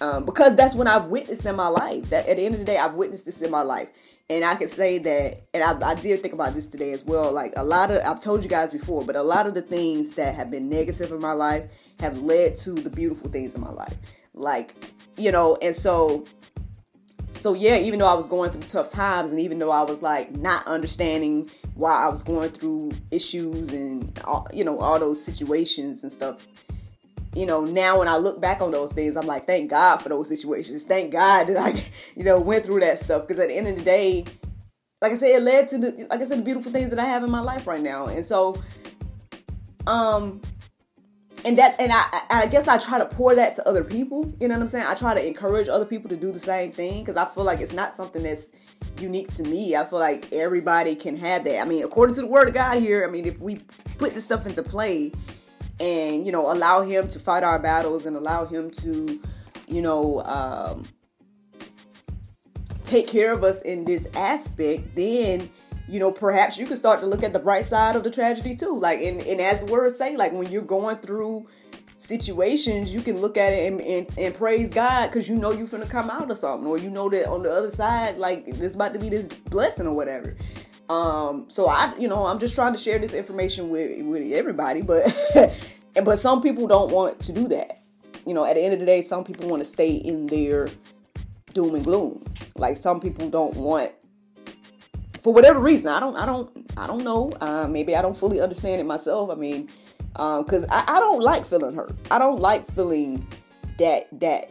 um, 0.00 0.24
because 0.24 0.56
that's 0.56 0.74
when 0.74 0.86
I've 0.86 1.06
witnessed 1.06 1.44
in 1.46 1.56
my 1.56 1.68
life. 1.68 2.08
That 2.10 2.26
at 2.28 2.36
the 2.36 2.44
end 2.44 2.54
of 2.54 2.60
the 2.60 2.66
day, 2.66 2.78
I've 2.78 2.94
witnessed 2.94 3.26
this 3.26 3.42
in 3.42 3.50
my 3.50 3.62
life, 3.62 3.88
and 4.28 4.44
I 4.44 4.54
can 4.54 4.68
say 4.68 4.98
that. 4.98 5.42
And 5.54 5.62
I, 5.62 5.90
I 5.90 5.94
did 5.94 6.22
think 6.22 6.34
about 6.34 6.54
this 6.54 6.66
today 6.66 6.92
as 6.92 7.04
well. 7.04 7.32
Like 7.32 7.52
a 7.56 7.64
lot 7.64 7.90
of, 7.90 8.02
I've 8.04 8.20
told 8.20 8.42
you 8.42 8.50
guys 8.50 8.70
before, 8.70 9.04
but 9.04 9.16
a 9.16 9.22
lot 9.22 9.46
of 9.46 9.54
the 9.54 9.62
things 9.62 10.10
that 10.12 10.34
have 10.34 10.50
been 10.50 10.68
negative 10.68 11.12
in 11.12 11.20
my 11.20 11.32
life 11.32 11.64
have 12.00 12.18
led 12.18 12.56
to 12.56 12.72
the 12.72 12.90
beautiful 12.90 13.28
things 13.28 13.54
in 13.54 13.60
my 13.60 13.70
life. 13.70 13.96
Like 14.34 14.74
you 15.16 15.32
know, 15.32 15.58
and 15.60 15.74
so 15.74 16.24
so 17.30 17.54
yeah, 17.54 17.78
even 17.78 17.98
though 17.98 18.08
I 18.10 18.14
was 18.14 18.26
going 18.26 18.50
through 18.50 18.62
tough 18.62 18.88
times, 18.88 19.30
and 19.30 19.40
even 19.40 19.58
though 19.58 19.70
I 19.70 19.82
was 19.82 20.02
like 20.02 20.32
not 20.32 20.66
understanding 20.66 21.50
why 21.74 22.04
I 22.04 22.08
was 22.08 22.22
going 22.22 22.50
through 22.50 22.92
issues 23.10 23.70
and 23.72 24.18
you 24.52 24.64
know 24.64 24.78
all 24.80 24.98
those 24.98 25.22
situations 25.22 26.02
and 26.02 26.12
stuff, 26.12 26.44
you 27.34 27.46
know, 27.46 27.64
now 27.64 27.98
when 27.98 28.08
I 28.08 28.16
look 28.16 28.40
back 28.40 28.60
on 28.60 28.72
those 28.72 28.92
things, 28.92 29.16
I'm 29.16 29.26
like, 29.26 29.44
thank 29.46 29.70
God 29.70 29.98
for 29.98 30.08
those 30.08 30.28
situations. 30.28 30.84
Thank 30.84 31.12
God 31.12 31.46
that 31.46 31.56
I, 31.56 31.84
you 32.16 32.24
know, 32.24 32.40
went 32.40 32.64
through 32.64 32.80
that 32.80 32.98
stuff. 32.98 33.22
Because 33.22 33.38
at 33.38 33.48
the 33.48 33.56
end 33.56 33.68
of 33.68 33.76
the 33.76 33.82
day, 33.82 34.24
like 35.00 35.12
I 35.12 35.14
said, 35.14 35.28
it 35.28 35.42
led 35.42 35.68
to 35.68 35.78
the, 35.78 36.06
like 36.10 36.20
I 36.20 36.24
said, 36.24 36.40
the 36.40 36.42
beautiful 36.42 36.72
things 36.72 36.90
that 36.90 36.98
I 36.98 37.04
have 37.04 37.22
in 37.22 37.30
my 37.30 37.40
life 37.40 37.66
right 37.66 37.80
now. 37.80 38.06
And 38.06 38.24
so, 38.24 38.60
um, 39.86 40.40
and 41.44 41.56
that, 41.56 41.80
and 41.80 41.92
I, 41.92 42.22
I 42.28 42.46
guess 42.46 42.68
I 42.68 42.76
try 42.76 42.98
to 42.98 43.06
pour 43.06 43.34
that 43.34 43.54
to 43.54 43.66
other 43.66 43.84
people. 43.84 44.34
You 44.40 44.48
know 44.48 44.56
what 44.56 44.62
I'm 44.62 44.68
saying? 44.68 44.86
I 44.86 44.94
try 44.94 45.14
to 45.14 45.26
encourage 45.26 45.68
other 45.68 45.86
people 45.86 46.10
to 46.10 46.16
do 46.16 46.32
the 46.32 46.38
same 46.38 46.72
thing 46.72 47.00
because 47.00 47.16
I 47.16 47.24
feel 47.26 47.44
like 47.44 47.60
it's 47.60 47.72
not 47.72 47.92
something 47.92 48.22
that's 48.22 48.52
unique 48.98 49.30
to 49.30 49.44
me. 49.44 49.76
I 49.76 49.84
feel 49.84 50.00
like 50.00 50.30
everybody 50.32 50.94
can 50.94 51.16
have 51.16 51.44
that. 51.44 51.60
I 51.60 51.64
mean, 51.64 51.84
according 51.84 52.14
to 52.16 52.22
the 52.22 52.26
word 52.26 52.48
of 52.48 52.54
God 52.54 52.78
here, 52.78 53.06
I 53.08 53.10
mean, 53.10 53.24
if 53.24 53.40
we 53.40 53.60
put 53.96 54.12
this 54.12 54.24
stuff 54.24 54.46
into 54.46 54.62
play, 54.62 55.12
and 55.80 56.26
you 56.26 56.32
know 56.32 56.52
allow 56.52 56.82
him 56.82 57.08
to 57.08 57.18
fight 57.18 57.42
our 57.42 57.58
battles 57.58 58.06
and 58.06 58.16
allow 58.16 58.44
him 58.44 58.70
to 58.70 59.20
you 59.66 59.82
know 59.82 60.22
um, 60.24 60.84
take 62.84 63.06
care 63.06 63.32
of 63.32 63.42
us 63.42 63.62
in 63.62 63.84
this 63.84 64.08
aspect 64.14 64.94
then 64.94 65.50
you 65.88 65.98
know 65.98 66.12
perhaps 66.12 66.58
you 66.58 66.66
can 66.66 66.76
start 66.76 67.00
to 67.00 67.06
look 67.06 67.22
at 67.24 67.32
the 67.32 67.38
bright 67.38 67.64
side 67.64 67.96
of 67.96 68.04
the 68.04 68.10
tragedy 68.10 68.54
too. 68.54 68.78
Like 68.78 69.00
and, 69.00 69.20
and 69.22 69.40
as 69.40 69.60
the 69.60 69.66
words 69.66 69.96
say 69.96 70.16
like 70.16 70.32
when 70.32 70.50
you're 70.50 70.62
going 70.62 70.96
through 70.98 71.48
situations 71.96 72.94
you 72.94 73.02
can 73.02 73.18
look 73.18 73.36
at 73.36 73.52
it 73.52 73.70
and, 73.70 73.80
and, 73.82 74.18
and 74.18 74.34
praise 74.34 74.70
god 74.70 75.08
because 75.08 75.28
you 75.28 75.36
know 75.36 75.50
you're 75.50 75.66
gonna 75.66 75.84
come 75.84 76.08
out 76.08 76.30
of 76.30 76.38
something 76.38 76.66
or 76.66 76.78
you 76.78 76.88
know 76.88 77.10
that 77.10 77.28
on 77.28 77.42
the 77.42 77.52
other 77.52 77.68
side 77.68 78.16
like 78.16 78.46
there's 78.56 78.74
about 78.74 78.94
to 78.94 78.98
be 78.98 79.10
this 79.10 79.26
blessing 79.26 79.86
or 79.86 79.94
whatever 79.94 80.34
um, 80.90 81.44
so 81.48 81.68
I, 81.68 81.94
you 81.98 82.08
know, 82.08 82.26
I'm 82.26 82.40
just 82.40 82.56
trying 82.56 82.72
to 82.72 82.78
share 82.78 82.98
this 82.98 83.14
information 83.14 83.70
with 83.70 84.04
with 84.04 84.32
everybody, 84.32 84.82
but 84.82 85.04
but 86.04 86.18
some 86.18 86.42
people 86.42 86.66
don't 86.66 86.90
want 86.90 87.20
to 87.20 87.32
do 87.32 87.46
that. 87.46 87.84
You 88.26 88.34
know, 88.34 88.44
at 88.44 88.54
the 88.54 88.60
end 88.60 88.74
of 88.74 88.80
the 88.80 88.86
day, 88.86 89.00
some 89.00 89.22
people 89.22 89.48
want 89.48 89.60
to 89.60 89.64
stay 89.64 89.92
in 89.92 90.26
their 90.26 90.68
doom 91.54 91.76
and 91.76 91.84
gloom. 91.84 92.24
Like 92.56 92.76
some 92.76 92.98
people 92.98 93.30
don't 93.30 93.54
want 93.54 93.92
for 95.22 95.32
whatever 95.32 95.60
reason. 95.60 95.86
I 95.86 96.00
don't 96.00 96.16
I 96.16 96.26
don't 96.26 96.50
I 96.76 96.88
don't 96.88 97.04
know. 97.04 97.30
Uh, 97.40 97.68
maybe 97.68 97.94
I 97.94 98.02
don't 98.02 98.16
fully 98.16 98.40
understand 98.40 98.80
it 98.80 98.84
myself. 98.84 99.30
I 99.30 99.36
mean, 99.36 99.68
because 100.12 100.64
um, 100.64 100.70
I, 100.72 100.96
I 100.96 100.98
don't 100.98 101.20
like 101.20 101.46
feeling 101.46 101.76
hurt. 101.76 101.92
I 102.10 102.18
don't 102.18 102.40
like 102.40 102.66
feeling 102.72 103.28
that 103.78 104.08
that 104.18 104.50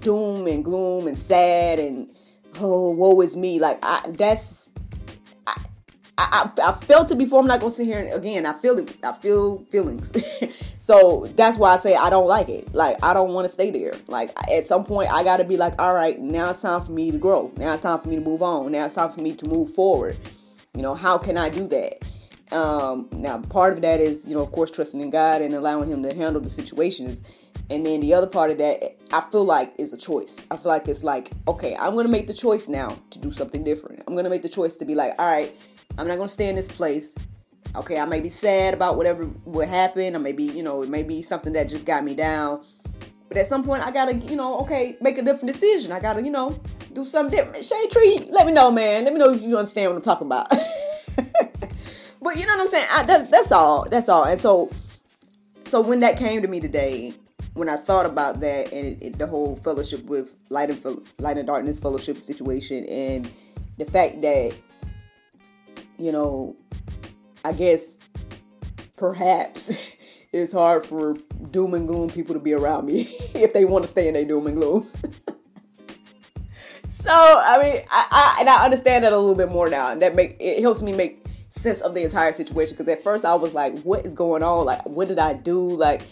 doom 0.00 0.46
and 0.46 0.62
gloom 0.62 1.06
and 1.06 1.16
sad 1.16 1.78
and 1.78 2.14
oh 2.60 2.90
woe 2.90 3.18
is 3.22 3.38
me. 3.38 3.58
Like 3.58 3.78
I 3.82 4.02
that's 4.06 4.57
I, 6.20 6.50
I, 6.64 6.72
felt 6.72 7.12
it 7.12 7.16
before. 7.16 7.38
I'm 7.38 7.46
not 7.46 7.60
gonna 7.60 7.70
sit 7.70 7.86
here 7.86 8.00
and 8.00 8.12
again. 8.12 8.44
I 8.44 8.52
feel 8.52 8.76
it. 8.78 8.96
I 9.04 9.12
feel 9.12 9.58
feelings. 9.70 10.12
so 10.80 11.30
that's 11.36 11.56
why 11.56 11.74
I 11.74 11.76
say 11.76 11.94
I 11.94 12.10
don't 12.10 12.26
like 12.26 12.48
it. 12.48 12.74
Like 12.74 12.96
I 13.04 13.14
don't 13.14 13.32
want 13.32 13.44
to 13.44 13.48
stay 13.48 13.70
there. 13.70 13.94
Like 14.08 14.32
at 14.50 14.66
some 14.66 14.84
point 14.84 15.12
I 15.12 15.22
gotta 15.22 15.44
be 15.44 15.56
like, 15.56 15.80
all 15.80 15.94
right, 15.94 16.18
now 16.18 16.50
it's 16.50 16.62
time 16.62 16.82
for 16.82 16.90
me 16.90 17.12
to 17.12 17.18
grow. 17.18 17.52
Now 17.56 17.72
it's 17.72 17.82
time 17.82 18.00
for 18.00 18.08
me 18.08 18.16
to 18.16 18.20
move 18.20 18.42
on. 18.42 18.72
Now 18.72 18.86
it's 18.86 18.96
time 18.96 19.10
for 19.10 19.20
me 19.20 19.32
to 19.36 19.48
move 19.48 19.72
forward. 19.74 20.18
You 20.74 20.82
know, 20.82 20.94
how 20.94 21.18
can 21.18 21.38
I 21.38 21.50
do 21.50 21.68
that? 21.68 22.04
Um, 22.50 23.08
now 23.12 23.38
part 23.38 23.74
of 23.74 23.82
that 23.82 24.00
is, 24.00 24.26
you 24.26 24.34
know, 24.34 24.42
of 24.42 24.50
course, 24.50 24.72
trusting 24.72 25.00
in 25.00 25.10
God 25.10 25.40
and 25.40 25.54
allowing 25.54 25.88
Him 25.88 26.02
to 26.02 26.12
handle 26.14 26.42
the 26.42 26.50
situations. 26.50 27.22
And 27.70 27.86
then 27.86 28.00
the 28.00 28.14
other 28.14 28.26
part 28.26 28.50
of 28.50 28.58
that, 28.58 28.96
I 29.12 29.20
feel 29.30 29.44
like 29.44 29.72
is 29.78 29.92
a 29.92 29.98
choice. 29.98 30.42
I 30.50 30.56
feel 30.56 30.72
like 30.72 30.88
it's 30.88 31.04
like, 31.04 31.30
okay, 31.46 31.76
I'm 31.76 31.94
gonna 31.94 32.08
make 32.08 32.26
the 32.26 32.34
choice 32.34 32.66
now 32.66 32.98
to 33.10 33.20
do 33.20 33.30
something 33.30 33.62
different. 33.62 34.02
I'm 34.06 34.16
gonna 34.16 34.30
make 34.30 34.42
the 34.42 34.48
choice 34.48 34.74
to 34.76 34.84
be 34.84 34.96
like, 34.96 35.14
all 35.18 35.30
right, 35.30 35.54
I'm 35.98 36.06
not 36.06 36.16
to 36.16 36.28
stay 36.28 36.48
in 36.48 36.54
this 36.54 36.68
place. 36.68 37.16
Okay, 37.74 37.98
I 37.98 38.04
may 38.04 38.20
be 38.20 38.28
sad 38.28 38.72
about 38.72 38.96
whatever 38.96 39.24
what 39.44 39.68
happened, 39.68 40.16
or 40.16 40.20
maybe 40.20 40.44
you 40.44 40.62
know 40.62 40.82
it 40.82 40.88
may 40.88 41.02
be 41.02 41.20
something 41.22 41.52
that 41.52 41.68
just 41.68 41.84
got 41.84 42.04
me 42.04 42.14
down. 42.14 42.64
But 43.28 43.36
at 43.36 43.46
some 43.46 43.62
point, 43.62 43.82
I 43.82 43.90
gotta 43.90 44.14
you 44.16 44.36
know 44.36 44.60
okay 44.60 44.96
make 45.00 45.18
a 45.18 45.22
different 45.22 45.52
decision. 45.52 45.92
I 45.92 46.00
gotta 46.00 46.22
you 46.22 46.30
know 46.30 46.58
do 46.92 47.04
something 47.04 47.36
different. 47.36 47.64
Shade 47.64 47.90
Tree, 47.90 48.28
let 48.30 48.46
me 48.46 48.52
know, 48.52 48.70
man. 48.70 49.04
Let 49.04 49.12
me 49.12 49.18
know 49.18 49.32
if 49.32 49.42
you 49.42 49.58
understand 49.58 49.90
what 49.90 49.96
I'm 49.96 50.02
talking 50.02 50.26
about. 50.26 50.48
but 52.22 52.36
you 52.36 52.46
know 52.46 52.54
what 52.54 52.60
I'm 52.60 52.66
saying? 52.66 52.86
I, 52.90 53.02
that, 53.04 53.30
that's 53.30 53.52
all. 53.52 53.86
That's 53.88 54.08
all. 54.08 54.24
And 54.24 54.40
so, 54.40 54.70
so 55.64 55.80
when 55.80 56.00
that 56.00 56.16
came 56.16 56.42
to 56.42 56.48
me 56.48 56.60
today, 56.60 57.12
when 57.54 57.68
I 57.68 57.76
thought 57.76 58.06
about 58.06 58.40
that 58.40 58.72
and 58.72 58.86
it, 58.86 58.98
it, 59.00 59.18
the 59.18 59.26
whole 59.26 59.56
fellowship 59.56 60.04
with 60.04 60.34
light 60.48 60.70
and 60.70 61.06
light 61.18 61.36
and 61.36 61.46
darkness 61.46 61.78
fellowship 61.80 62.20
situation 62.20 62.84
and 62.86 63.30
the 63.76 63.84
fact 63.84 64.22
that 64.22 64.54
you 65.98 66.12
know, 66.12 66.56
I 67.44 67.52
guess 67.52 67.98
perhaps 68.96 69.84
it's 70.32 70.52
hard 70.52 70.84
for 70.84 71.16
doom 71.50 71.74
and 71.74 71.86
gloom 71.86 72.10
people 72.10 72.34
to 72.34 72.40
be 72.40 72.54
around 72.54 72.86
me 72.86 73.00
if 73.34 73.52
they 73.52 73.64
want 73.64 73.84
to 73.84 73.88
stay 73.90 74.08
in 74.08 74.14
their 74.14 74.24
doom 74.24 74.46
and 74.46 74.56
gloom. 74.56 74.88
so 76.84 77.10
I 77.12 77.62
mean, 77.62 77.82
I, 77.90 78.06
I, 78.10 78.36
and 78.40 78.48
I 78.48 78.64
understand 78.64 79.04
that 79.04 79.12
a 79.12 79.18
little 79.18 79.36
bit 79.36 79.50
more 79.50 79.68
now, 79.68 79.90
and 79.90 80.00
that 80.02 80.14
make 80.14 80.36
it 80.40 80.62
helps 80.62 80.82
me 80.82 80.92
make 80.92 81.24
sense 81.48 81.80
of 81.80 81.94
the 81.94 82.02
entire 82.02 82.32
situation. 82.32 82.76
Because 82.76 82.90
at 82.92 83.02
first 83.02 83.24
I 83.24 83.34
was 83.34 83.54
like, 83.54 83.78
"What 83.82 84.06
is 84.06 84.14
going 84.14 84.42
on? 84.42 84.64
Like, 84.64 84.86
what 84.86 85.08
did 85.08 85.18
I 85.18 85.34
do? 85.34 85.70
Like." 85.70 86.02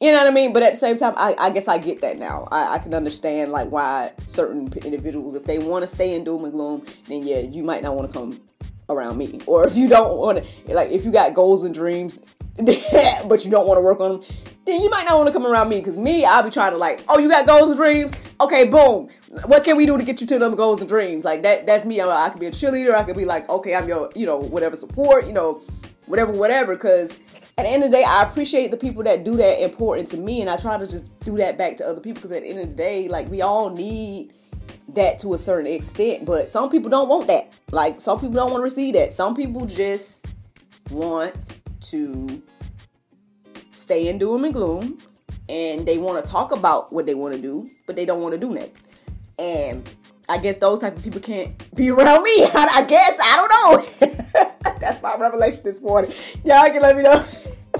You 0.00 0.12
know 0.12 0.18
what 0.18 0.28
I 0.28 0.30
mean? 0.30 0.52
But 0.52 0.62
at 0.62 0.74
the 0.74 0.78
same 0.78 0.96
time, 0.96 1.14
I, 1.16 1.34
I 1.40 1.50
guess 1.50 1.66
I 1.66 1.76
get 1.76 2.02
that 2.02 2.18
now. 2.18 2.46
I, 2.52 2.74
I, 2.74 2.78
can 2.78 2.94
understand 2.94 3.50
like 3.50 3.68
why 3.68 4.12
certain 4.20 4.72
individuals, 4.84 5.34
if 5.34 5.42
they 5.42 5.58
want 5.58 5.82
to 5.82 5.88
stay 5.88 6.14
in 6.14 6.22
doom 6.22 6.44
and 6.44 6.52
gloom, 6.52 6.86
then 7.08 7.26
yeah, 7.26 7.40
you 7.40 7.64
might 7.64 7.82
not 7.82 7.96
want 7.96 8.08
to 8.08 8.16
come 8.16 8.40
around 8.88 9.18
me. 9.18 9.40
Or 9.46 9.66
if 9.66 9.76
you 9.76 9.88
don't 9.88 10.18
want 10.18 10.44
to, 10.44 10.74
like, 10.74 10.90
if 10.90 11.04
you 11.04 11.12
got 11.12 11.34
goals 11.34 11.64
and 11.64 11.74
dreams, 11.74 12.20
but 13.28 13.44
you 13.44 13.50
don't 13.50 13.66
want 13.66 13.78
to 13.78 13.82
work 13.82 14.00
on 14.00 14.12
them, 14.12 14.22
then 14.66 14.80
you 14.80 14.90
might 14.90 15.04
not 15.04 15.16
want 15.16 15.28
to 15.28 15.32
come 15.32 15.46
around 15.46 15.68
me. 15.68 15.78
Because 15.78 15.98
me, 15.98 16.24
I'll 16.24 16.42
be 16.42 16.50
trying 16.50 16.72
to 16.72 16.76
like, 16.76 17.02
oh, 17.08 17.18
you 17.18 17.28
got 17.28 17.46
goals 17.46 17.70
and 17.70 17.76
dreams? 17.76 18.12
Okay, 18.40 18.66
boom. 18.66 19.08
What 19.46 19.64
can 19.64 19.76
we 19.76 19.86
do 19.86 19.96
to 19.96 20.04
get 20.04 20.20
you 20.20 20.26
to 20.26 20.38
them 20.38 20.54
goals 20.56 20.80
and 20.80 20.88
dreams? 20.88 21.24
Like 21.24 21.42
that. 21.42 21.66
That's 21.66 21.86
me. 21.86 22.00
I, 22.00 22.26
I 22.26 22.30
could 22.30 22.40
be 22.40 22.46
a 22.46 22.50
cheerleader. 22.50 22.94
I 22.94 23.04
could 23.04 23.16
be 23.16 23.24
like, 23.24 23.48
okay, 23.48 23.74
I'm 23.74 23.88
your, 23.88 24.10
you 24.14 24.26
know, 24.26 24.38
whatever 24.38 24.76
support. 24.76 25.26
You 25.26 25.32
know, 25.32 25.62
whatever, 26.06 26.32
whatever. 26.32 26.74
Because 26.74 27.12
at 27.56 27.64
the 27.64 27.68
end 27.68 27.84
of 27.84 27.90
the 27.90 27.96
day, 27.96 28.04
I 28.04 28.22
appreciate 28.22 28.70
the 28.70 28.76
people 28.76 29.02
that 29.04 29.24
do 29.24 29.36
that 29.36 29.62
important 29.62 30.08
to 30.08 30.16
me, 30.16 30.40
and 30.40 30.50
I 30.50 30.56
try 30.56 30.78
to 30.78 30.86
just 30.86 31.16
do 31.20 31.36
that 31.36 31.58
back 31.58 31.76
to 31.78 31.86
other 31.86 32.00
people. 32.00 32.14
Because 32.14 32.32
at 32.32 32.42
the 32.42 32.48
end 32.48 32.60
of 32.60 32.70
the 32.70 32.76
day, 32.76 33.08
like 33.08 33.30
we 33.30 33.42
all 33.42 33.70
need 33.70 34.32
that 34.94 35.18
to 35.18 35.34
a 35.34 35.38
certain 35.38 35.70
extent, 35.70 36.24
but 36.24 36.48
some 36.48 36.68
people 36.68 36.90
don't 36.90 37.08
want 37.08 37.26
that. 37.26 37.52
Like 37.70 38.00
some 38.00 38.18
people 38.18 38.34
don't 38.34 38.50
want 38.50 38.60
to 38.60 38.64
receive 38.64 38.94
that. 38.94 39.12
Some 39.12 39.34
people 39.34 39.66
just 39.66 40.26
want 40.90 41.58
to 41.80 42.42
stay 43.74 44.08
in 44.08 44.18
doom 44.18 44.44
and 44.44 44.54
gloom, 44.54 44.98
and 45.48 45.86
they 45.86 45.98
want 45.98 46.24
to 46.24 46.30
talk 46.30 46.52
about 46.52 46.92
what 46.92 47.06
they 47.06 47.14
want 47.14 47.34
to 47.34 47.40
do, 47.40 47.68
but 47.86 47.96
they 47.96 48.04
don't 48.04 48.20
want 48.20 48.32
to 48.32 48.38
do 48.38 48.54
that. 48.54 48.70
And 49.38 49.88
I 50.28 50.38
guess 50.38 50.56
those 50.56 50.80
type 50.80 50.96
of 50.96 51.02
people 51.02 51.20
can't 51.20 51.52
be 51.74 51.90
around 51.92 52.22
me. 52.22 52.32
I 52.54 52.84
guess 52.86 53.18
I 53.22 53.36
don't 53.36 53.50
know. 53.50 54.74
That's 54.80 55.02
my 55.02 55.16
revelation 55.16 55.62
this 55.64 55.82
morning. 55.82 56.12
Y'all 56.44 56.68
can 56.70 56.82
let 56.82 56.96
me 56.96 57.02
know 57.02 57.18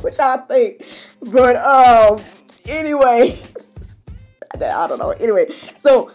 what 0.01 0.17
y'all 0.17 0.39
think. 0.47 0.85
But 1.21 1.57
um, 1.57 2.21
anyway, 2.69 3.37
I 4.55 4.87
don't 4.87 4.99
know. 4.99 5.11
Anyway, 5.11 5.49
so 5.49 6.11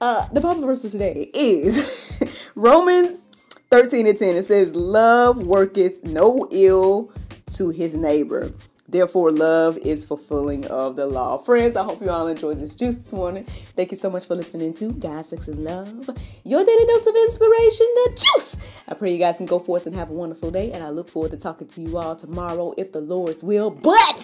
uh, 0.00 0.28
the 0.28 0.40
Bible 0.40 0.62
verse 0.62 0.84
of 0.84 0.92
today 0.92 1.30
is 1.34 2.22
Romans 2.54 3.28
13 3.70 4.06
and 4.06 4.18
10. 4.18 4.36
It 4.36 4.44
says, 4.44 4.74
Love 4.74 5.42
worketh 5.42 6.04
no 6.04 6.48
ill 6.50 7.12
to 7.54 7.70
his 7.70 7.94
neighbor. 7.94 8.52
Therefore, 8.88 9.32
love 9.32 9.78
is 9.78 10.04
fulfilling 10.04 10.64
of 10.66 10.94
the 10.94 11.06
law. 11.06 11.38
Friends, 11.38 11.76
I 11.76 11.82
hope 11.82 12.00
you 12.00 12.08
all 12.08 12.28
enjoyed 12.28 12.60
this 12.60 12.76
juice 12.76 12.94
this 12.94 13.12
morning. 13.12 13.42
Thank 13.74 13.90
you 13.90 13.96
so 13.96 14.08
much 14.08 14.26
for 14.26 14.36
listening 14.36 14.74
to 14.74 14.92
God, 14.92 15.26
Sex, 15.26 15.48
and 15.48 15.64
Love, 15.64 16.08
your 16.44 16.64
daily 16.64 16.86
dose 16.86 17.06
of 17.06 17.16
inspiration, 17.16 17.86
the 17.94 18.10
juice. 18.14 18.56
I 18.86 18.94
pray 18.94 19.12
you 19.12 19.18
guys 19.18 19.38
can 19.38 19.46
go 19.46 19.58
forth 19.58 19.86
and 19.86 19.96
have 19.96 20.10
a 20.10 20.12
wonderful 20.12 20.52
day, 20.52 20.70
and 20.70 20.84
I 20.84 20.90
look 20.90 21.10
forward 21.10 21.32
to 21.32 21.36
talking 21.36 21.66
to 21.66 21.80
you 21.80 21.98
all 21.98 22.14
tomorrow 22.14 22.74
if 22.76 22.92
the 22.92 23.00
Lord's 23.00 23.42
will. 23.42 23.70
But, 23.70 24.15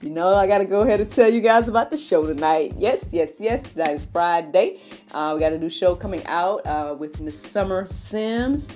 you 0.00 0.10
know, 0.10 0.34
I 0.34 0.46
got 0.46 0.58
to 0.58 0.64
go 0.64 0.82
ahead 0.82 1.00
and 1.00 1.10
tell 1.10 1.28
you 1.28 1.40
guys 1.40 1.68
about 1.68 1.90
the 1.90 1.96
show 1.96 2.26
tonight. 2.26 2.74
Yes, 2.76 3.08
yes, 3.10 3.32
yes, 3.40 3.62
that 3.70 3.90
is 3.90 4.06
Friday. 4.06 4.78
Uh, 5.12 5.32
we 5.34 5.40
got 5.40 5.52
a 5.52 5.58
new 5.58 5.70
show 5.70 5.96
coming 5.96 6.24
out 6.26 6.64
uh, 6.66 6.94
with 6.96 7.20
Miss 7.20 7.40
Summer 7.40 7.86
Sims. 7.86 8.68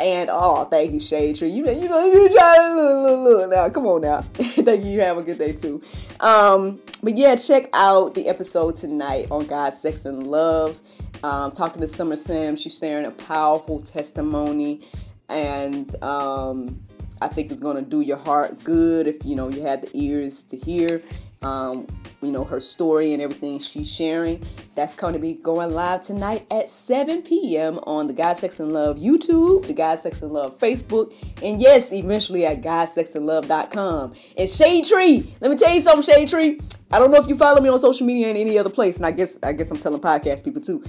And 0.00 0.30
oh, 0.32 0.64
thank 0.64 0.92
you, 0.92 1.00
Shade 1.00 1.36
Tree. 1.36 1.48
You 1.48 1.68
you 1.68 1.88
know 1.88 2.06
you 2.06 2.28
try 2.30 2.56
look, 2.72 3.02
look, 3.04 3.40
look. 3.40 3.50
Now, 3.50 3.68
come 3.68 3.86
on 3.86 4.02
now. 4.02 4.20
thank 4.34 4.84
you. 4.84 4.90
You 4.90 5.00
have 5.00 5.18
a 5.18 5.22
good 5.22 5.38
day 5.38 5.52
too. 5.52 5.82
Um, 6.20 6.80
but 7.02 7.16
yeah, 7.16 7.34
check 7.34 7.68
out 7.72 8.14
the 8.14 8.28
episode 8.28 8.76
tonight 8.76 9.26
on 9.30 9.46
God, 9.46 9.74
Sex, 9.74 10.04
and 10.04 10.26
Love. 10.26 10.80
Um, 11.24 11.50
talking 11.50 11.80
to 11.80 11.88
Summer 11.88 12.14
Sims, 12.14 12.62
she's 12.62 12.78
sharing 12.78 13.06
a 13.06 13.10
powerful 13.10 13.80
testimony, 13.80 14.86
and 15.28 16.00
um, 16.02 16.80
I 17.20 17.28
think 17.28 17.50
it's 17.50 17.60
gonna 17.60 17.82
do 17.82 18.00
your 18.00 18.16
heart 18.16 18.62
good 18.64 19.06
if 19.06 19.24
you 19.24 19.36
know 19.36 19.48
you 19.48 19.62
had 19.62 19.82
the 19.82 19.90
ears 19.94 20.42
to 20.44 20.56
hear 20.56 21.02
um, 21.42 21.86
you 22.20 22.32
know, 22.32 22.44
her 22.44 22.60
story 22.60 23.12
and 23.12 23.22
everything 23.22 23.58
she's 23.58 23.90
sharing. 23.90 24.44
That's 24.74 24.92
going 24.92 25.12
to 25.12 25.18
be 25.18 25.34
going 25.34 25.72
live 25.72 26.02
tonight 26.02 26.46
at 26.50 26.68
7 26.68 27.22
p.m. 27.22 27.78
on 27.84 28.06
the 28.06 28.12
God 28.12 28.36
Sex 28.36 28.58
and 28.60 28.72
Love 28.72 28.98
YouTube, 28.98 29.66
the 29.66 29.72
God 29.72 29.96
Sex 29.96 30.22
and 30.22 30.32
Love 30.32 30.58
Facebook, 30.58 31.14
and 31.42 31.60
yes, 31.60 31.92
eventually 31.92 32.44
at 32.44 32.62
GodSexandLove.com. 32.62 34.14
And 34.36 34.50
Shade 34.50 34.84
Tree, 34.84 35.32
let 35.40 35.50
me 35.50 35.56
tell 35.56 35.74
you 35.74 35.80
something, 35.80 36.02
Shade 36.02 36.28
Tree. 36.28 36.60
I 36.90 36.98
don't 36.98 37.10
know 37.10 37.18
if 37.18 37.28
you 37.28 37.36
follow 37.36 37.60
me 37.60 37.68
on 37.68 37.78
social 37.78 38.06
media 38.06 38.28
in 38.28 38.36
any 38.36 38.58
other 38.58 38.70
place, 38.70 38.96
and 38.96 39.06
I 39.06 39.10
guess 39.10 39.38
I 39.42 39.52
guess 39.52 39.70
I'm 39.70 39.78
telling 39.78 40.00
podcast 40.00 40.44
people 40.44 40.60
too. 40.60 40.82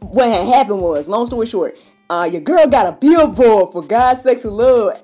What 0.00 0.28
had 0.28 0.46
happened 0.46 0.82
was, 0.82 1.08
long 1.08 1.26
story 1.26 1.46
short, 1.46 1.78
uh, 2.10 2.28
your 2.30 2.42
girl 2.42 2.66
got 2.68 2.86
a 2.86 2.92
billboard 2.92 3.72
for 3.72 3.82
God, 3.82 4.18
Sex, 4.18 4.44
and 4.44 4.54
Love. 4.54 5.02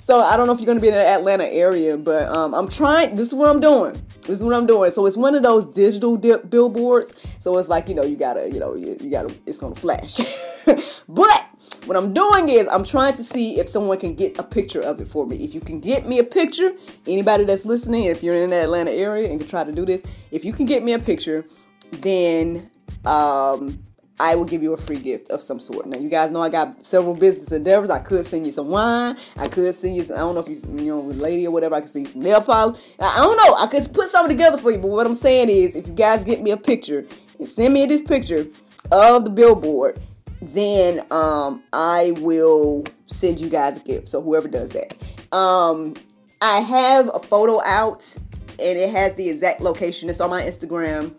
So 0.00 0.20
I 0.20 0.36
don't 0.36 0.46
know 0.46 0.52
if 0.52 0.60
you're 0.60 0.66
gonna 0.66 0.80
be 0.80 0.88
in 0.88 0.94
the 0.94 1.06
Atlanta 1.06 1.46
area, 1.46 1.96
but 1.96 2.28
um, 2.28 2.54
I'm 2.54 2.68
trying. 2.68 3.16
This 3.16 3.28
is 3.28 3.34
what 3.34 3.48
I'm 3.48 3.60
doing. 3.60 3.94
This 4.22 4.38
is 4.38 4.44
what 4.44 4.54
I'm 4.54 4.66
doing. 4.66 4.90
So 4.90 5.06
it's 5.06 5.16
one 5.16 5.34
of 5.34 5.42
those 5.42 5.66
digital 5.66 6.16
dip 6.16 6.48
billboards. 6.48 7.14
So 7.38 7.56
it's 7.58 7.68
like 7.68 7.88
you 7.88 7.94
know 7.94 8.02
you 8.02 8.16
gotta 8.16 8.50
you 8.50 8.60
know 8.60 8.74
you, 8.74 8.96
you 9.00 9.10
gotta 9.10 9.34
it's 9.46 9.58
gonna 9.58 9.74
flash. 9.74 10.20
but 11.08 11.48
what 11.86 11.96
I'm 11.96 12.14
doing 12.14 12.48
is 12.48 12.68
I'm 12.68 12.84
trying 12.84 13.14
to 13.14 13.24
see 13.24 13.58
if 13.58 13.68
someone 13.68 13.98
can 13.98 14.14
get 14.14 14.38
a 14.38 14.42
picture 14.42 14.80
of 14.80 15.00
it 15.00 15.08
for 15.08 15.26
me. 15.26 15.36
If 15.36 15.54
you 15.54 15.60
can 15.60 15.80
get 15.80 16.06
me 16.06 16.18
a 16.20 16.24
picture, 16.24 16.72
anybody 17.06 17.44
that's 17.44 17.64
listening, 17.64 18.04
if 18.04 18.22
you're 18.22 18.36
in 18.36 18.50
the 18.50 18.62
Atlanta 18.62 18.92
area 18.92 19.28
and 19.28 19.40
can 19.40 19.48
try 19.48 19.64
to 19.64 19.72
do 19.72 19.84
this, 19.84 20.04
if 20.30 20.44
you 20.44 20.52
can 20.52 20.66
get 20.66 20.84
me 20.84 20.92
a 20.92 20.98
picture, 20.98 21.44
then 21.90 22.70
um 23.04 23.82
I 24.22 24.36
will 24.36 24.44
give 24.44 24.62
you 24.62 24.72
a 24.72 24.76
free 24.76 25.00
gift 25.00 25.32
of 25.32 25.42
some 25.42 25.58
sort. 25.58 25.84
Now, 25.86 25.98
you 25.98 26.08
guys 26.08 26.30
know 26.30 26.40
I 26.40 26.48
got 26.48 26.84
several 26.84 27.12
business 27.12 27.50
endeavors. 27.50 27.90
I 27.90 27.98
could 27.98 28.24
send 28.24 28.46
you 28.46 28.52
some 28.52 28.68
wine. 28.68 29.16
I 29.36 29.48
could 29.48 29.74
send 29.74 29.96
you 29.96 30.04
some, 30.04 30.16
I 30.16 30.20
don't 30.20 30.34
know 30.36 30.40
if 30.40 30.48
you, 30.48 30.78
you 30.78 30.92
know, 30.92 31.00
lady 31.00 31.44
or 31.44 31.50
whatever. 31.50 31.74
I 31.74 31.80
could 31.80 31.90
send 31.90 32.06
you 32.06 32.10
some 32.10 32.22
nail 32.22 32.40
polish. 32.40 32.80
I 33.00 33.16
don't 33.16 33.36
know. 33.36 33.56
I 33.56 33.66
could 33.66 33.92
put 33.92 34.08
something 34.08 34.36
together 34.36 34.58
for 34.58 34.70
you. 34.70 34.78
But 34.78 34.92
what 34.92 35.06
I'm 35.06 35.14
saying 35.14 35.50
is, 35.50 35.74
if 35.74 35.88
you 35.88 35.92
guys 35.92 36.22
get 36.22 36.40
me 36.40 36.52
a 36.52 36.56
picture 36.56 37.04
and 37.40 37.48
send 37.48 37.74
me 37.74 37.84
this 37.86 38.04
picture 38.04 38.46
of 38.92 39.24
the 39.24 39.30
billboard, 39.32 40.00
then 40.40 41.04
um, 41.10 41.64
I 41.72 42.12
will 42.18 42.84
send 43.06 43.40
you 43.40 43.48
guys 43.48 43.76
a 43.76 43.80
gift. 43.80 44.08
So 44.08 44.22
whoever 44.22 44.46
does 44.46 44.70
that. 44.70 44.96
Um, 45.36 45.96
I 46.40 46.60
have 46.60 47.10
a 47.12 47.18
photo 47.18 47.60
out 47.64 48.16
and 48.60 48.78
it 48.78 48.90
has 48.90 49.16
the 49.16 49.28
exact 49.28 49.62
location. 49.62 50.08
It's 50.08 50.20
on 50.20 50.30
my 50.30 50.42
Instagram. 50.42 51.12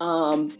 Um, 0.00 0.52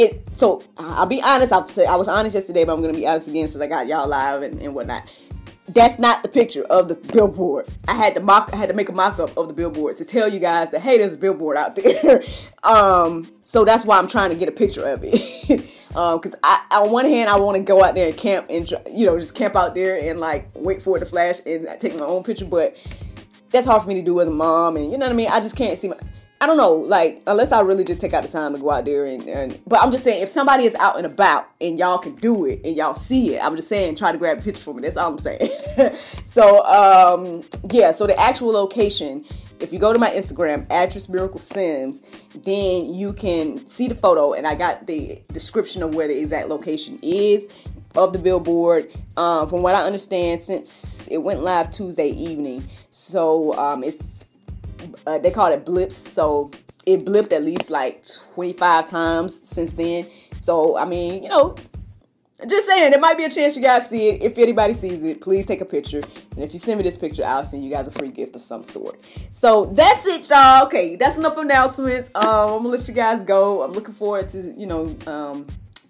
it 0.00 0.22
so 0.34 0.62
I'll 0.78 1.06
be 1.06 1.22
honest. 1.22 1.52
I'll 1.52 1.66
say 1.66 1.86
I 1.86 1.96
was 1.96 2.08
honest 2.08 2.34
yesterday, 2.34 2.64
but 2.64 2.72
I'm 2.74 2.80
gonna 2.80 2.94
be 2.94 3.06
honest 3.06 3.28
again 3.28 3.48
since 3.48 3.62
I 3.62 3.66
got 3.66 3.86
y'all 3.86 4.08
live 4.08 4.42
and, 4.42 4.60
and 4.60 4.74
whatnot. 4.74 5.08
That's 5.68 6.00
not 6.00 6.24
the 6.24 6.28
picture 6.28 6.64
of 6.64 6.88
the 6.88 6.96
billboard. 6.96 7.68
I 7.86 7.94
had 7.94 8.16
to 8.16 8.20
mock. 8.20 8.50
I 8.52 8.56
had 8.56 8.68
to 8.70 8.74
make 8.74 8.88
a 8.88 8.92
mock-up 8.92 9.36
of 9.36 9.46
the 9.46 9.54
billboard 9.54 9.96
to 9.98 10.04
tell 10.04 10.28
you 10.28 10.40
guys 10.40 10.70
that 10.70 10.80
hey, 10.80 10.98
there's 10.98 11.14
a 11.14 11.18
billboard 11.18 11.56
out 11.56 11.76
there. 11.82 12.22
um, 12.64 13.30
so 13.44 13.64
that's 13.64 13.84
why 13.84 13.98
I'm 13.98 14.08
trying 14.08 14.30
to 14.30 14.36
get 14.36 14.48
a 14.48 14.52
picture 14.52 14.84
of 14.84 15.00
it. 15.04 15.60
um, 15.94 16.18
because 16.18 16.34
I 16.42 16.64
on 16.70 16.90
one 16.90 17.06
hand 17.06 17.28
I 17.28 17.38
want 17.38 17.56
to 17.56 17.62
go 17.62 17.84
out 17.84 17.94
there 17.94 18.08
and 18.08 18.16
camp 18.16 18.46
and 18.48 18.68
you 18.92 19.06
know 19.06 19.18
just 19.18 19.34
camp 19.34 19.54
out 19.54 19.74
there 19.74 20.00
and 20.02 20.18
like 20.18 20.48
wait 20.54 20.82
for 20.82 20.96
it 20.96 21.00
to 21.00 21.06
flash 21.06 21.40
and 21.46 21.68
take 21.78 21.94
my 21.94 22.06
own 22.06 22.24
picture, 22.24 22.46
but 22.46 22.76
that's 23.50 23.66
hard 23.66 23.82
for 23.82 23.88
me 23.88 23.96
to 23.96 24.02
do 24.02 24.20
as 24.20 24.28
a 24.28 24.30
mom, 24.30 24.76
and 24.76 24.90
you 24.90 24.98
know 24.98 25.06
what 25.06 25.12
I 25.12 25.16
mean. 25.16 25.28
I 25.30 25.40
just 25.40 25.56
can't 25.56 25.78
see 25.78 25.88
my 25.88 25.96
I 26.42 26.46
don't 26.46 26.56
know, 26.56 26.72
like 26.72 27.22
unless 27.26 27.52
I 27.52 27.60
really 27.60 27.84
just 27.84 28.00
take 28.00 28.14
out 28.14 28.22
the 28.22 28.28
time 28.28 28.54
to 28.54 28.58
go 28.58 28.70
out 28.70 28.86
there 28.86 29.04
and, 29.04 29.28
and, 29.28 29.60
but 29.66 29.82
I'm 29.82 29.90
just 29.90 30.04
saying 30.04 30.22
if 30.22 30.30
somebody 30.30 30.64
is 30.64 30.74
out 30.76 30.96
and 30.96 31.04
about 31.04 31.46
and 31.60 31.78
y'all 31.78 31.98
can 31.98 32.14
do 32.14 32.46
it 32.46 32.62
and 32.64 32.74
y'all 32.74 32.94
see 32.94 33.34
it, 33.34 33.44
I'm 33.44 33.56
just 33.56 33.68
saying 33.68 33.96
try 33.96 34.10
to 34.10 34.16
grab 34.16 34.38
a 34.38 34.42
picture 34.42 34.62
for 34.62 34.72
me. 34.72 34.80
That's 34.80 34.96
all 34.96 35.12
I'm 35.12 35.18
saying. 35.18 35.50
so 36.24 36.64
um 36.64 37.44
yeah, 37.70 37.92
so 37.92 38.06
the 38.06 38.18
actual 38.18 38.52
location, 38.52 39.22
if 39.60 39.70
you 39.70 39.78
go 39.78 39.92
to 39.92 39.98
my 39.98 40.08
Instagram, 40.08 40.66
Actress 40.70 41.10
Miracle 41.10 41.40
Sims, 41.40 42.00
then 42.34 42.94
you 42.94 43.12
can 43.12 43.66
see 43.66 43.86
the 43.86 43.94
photo 43.94 44.32
and 44.32 44.46
I 44.46 44.54
got 44.54 44.86
the 44.86 45.20
description 45.32 45.82
of 45.82 45.94
where 45.94 46.08
the 46.08 46.18
exact 46.18 46.48
location 46.48 46.98
is. 47.02 47.48
of 47.96 48.12
the 48.12 48.18
billboard. 48.18 48.90
Um, 49.16 49.48
from 49.48 49.62
what 49.62 49.74
I 49.74 49.84
understand, 49.84 50.40
since 50.40 51.08
it 51.08 51.18
went 51.18 51.42
live 51.42 51.72
Tuesday 51.72 52.08
evening, 52.08 52.66
so 52.90 53.52
um, 53.58 53.82
it's 53.82 54.24
uh, 55.06 55.18
they 55.18 55.30
call 55.30 55.52
it 55.52 55.64
blips. 55.64 55.96
So 55.96 56.50
it 56.86 57.04
blipped 57.04 57.32
at 57.32 57.42
least 57.42 57.70
like 57.70 58.04
25 58.34 58.86
times 58.86 59.48
since 59.48 59.72
then. 59.72 60.08
So 60.38 60.76
I 60.76 60.84
mean, 60.84 61.22
you 61.22 61.28
know, 61.28 61.56
just 62.48 62.66
saying, 62.66 62.90
there 62.90 63.00
might 63.00 63.16
be 63.16 63.24
a 63.24 63.30
chance 63.30 63.56
you 63.56 63.62
guys 63.62 63.88
see 63.88 64.08
it. 64.08 64.22
If 64.22 64.38
anybody 64.38 64.72
sees 64.72 65.02
it, 65.02 65.20
please 65.20 65.44
take 65.44 65.60
a 65.60 65.64
picture. 65.64 66.00
And 66.34 66.44
if 66.44 66.52
you 66.52 66.58
send 66.58 66.78
me 66.78 66.84
this 66.84 66.96
picture, 66.96 67.24
I'll 67.24 67.44
send 67.44 67.64
you 67.64 67.70
guys 67.70 67.88
a 67.88 67.90
free 67.90 68.10
gift 68.10 68.36
of 68.36 68.42
some 68.42 68.64
sort. 68.64 69.00
So 69.30 69.66
that's 69.66 70.06
it, 70.06 70.28
y'all. 70.30 70.64
Okay, 70.66 70.96
that's 70.96 71.16
enough 71.16 71.36
announcements. 71.36 72.10
Um, 72.14 72.24
I'm 72.24 72.58
gonna 72.58 72.68
let 72.68 72.88
you 72.88 72.94
guys 72.94 73.22
go. 73.22 73.62
I'm 73.62 73.72
looking 73.72 73.94
forward 73.94 74.28
to 74.28 74.38
you 74.56 74.66
know 74.66 74.96
um, 75.06 75.46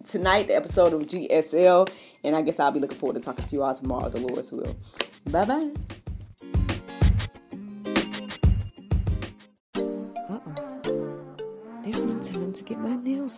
tonight 0.06 0.48
the 0.48 0.56
episode 0.56 0.92
of 0.92 1.02
GSL, 1.02 1.88
and 2.24 2.34
I 2.34 2.42
guess 2.42 2.58
I'll 2.58 2.72
be 2.72 2.80
looking 2.80 2.98
forward 2.98 3.14
to 3.14 3.20
talking 3.20 3.44
to 3.44 3.56
you 3.56 3.62
all 3.62 3.74
tomorrow, 3.74 4.08
the 4.08 4.18
Lord's 4.18 4.52
will. 4.52 4.76
Bye 5.26 5.44
bye. 5.44 5.70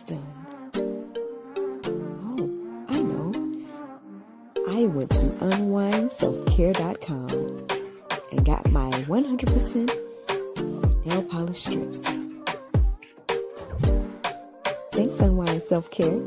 My 0.09 0.15
nails 0.15 0.33
done. 0.73 1.09
Oh, 2.25 2.49
I 4.67 4.85
went 4.87 5.11
to 5.11 5.27
unwindselfcare.com 5.27 7.67
and 8.31 8.45
got 8.45 8.71
my 8.71 8.89
100% 8.91 11.05
nail 11.05 11.23
polish 11.23 11.59
strips. 11.59 12.01
Thanks, 14.91 15.19
Unwind 15.19 15.61
Self 15.63 15.89
Care. 15.91 16.19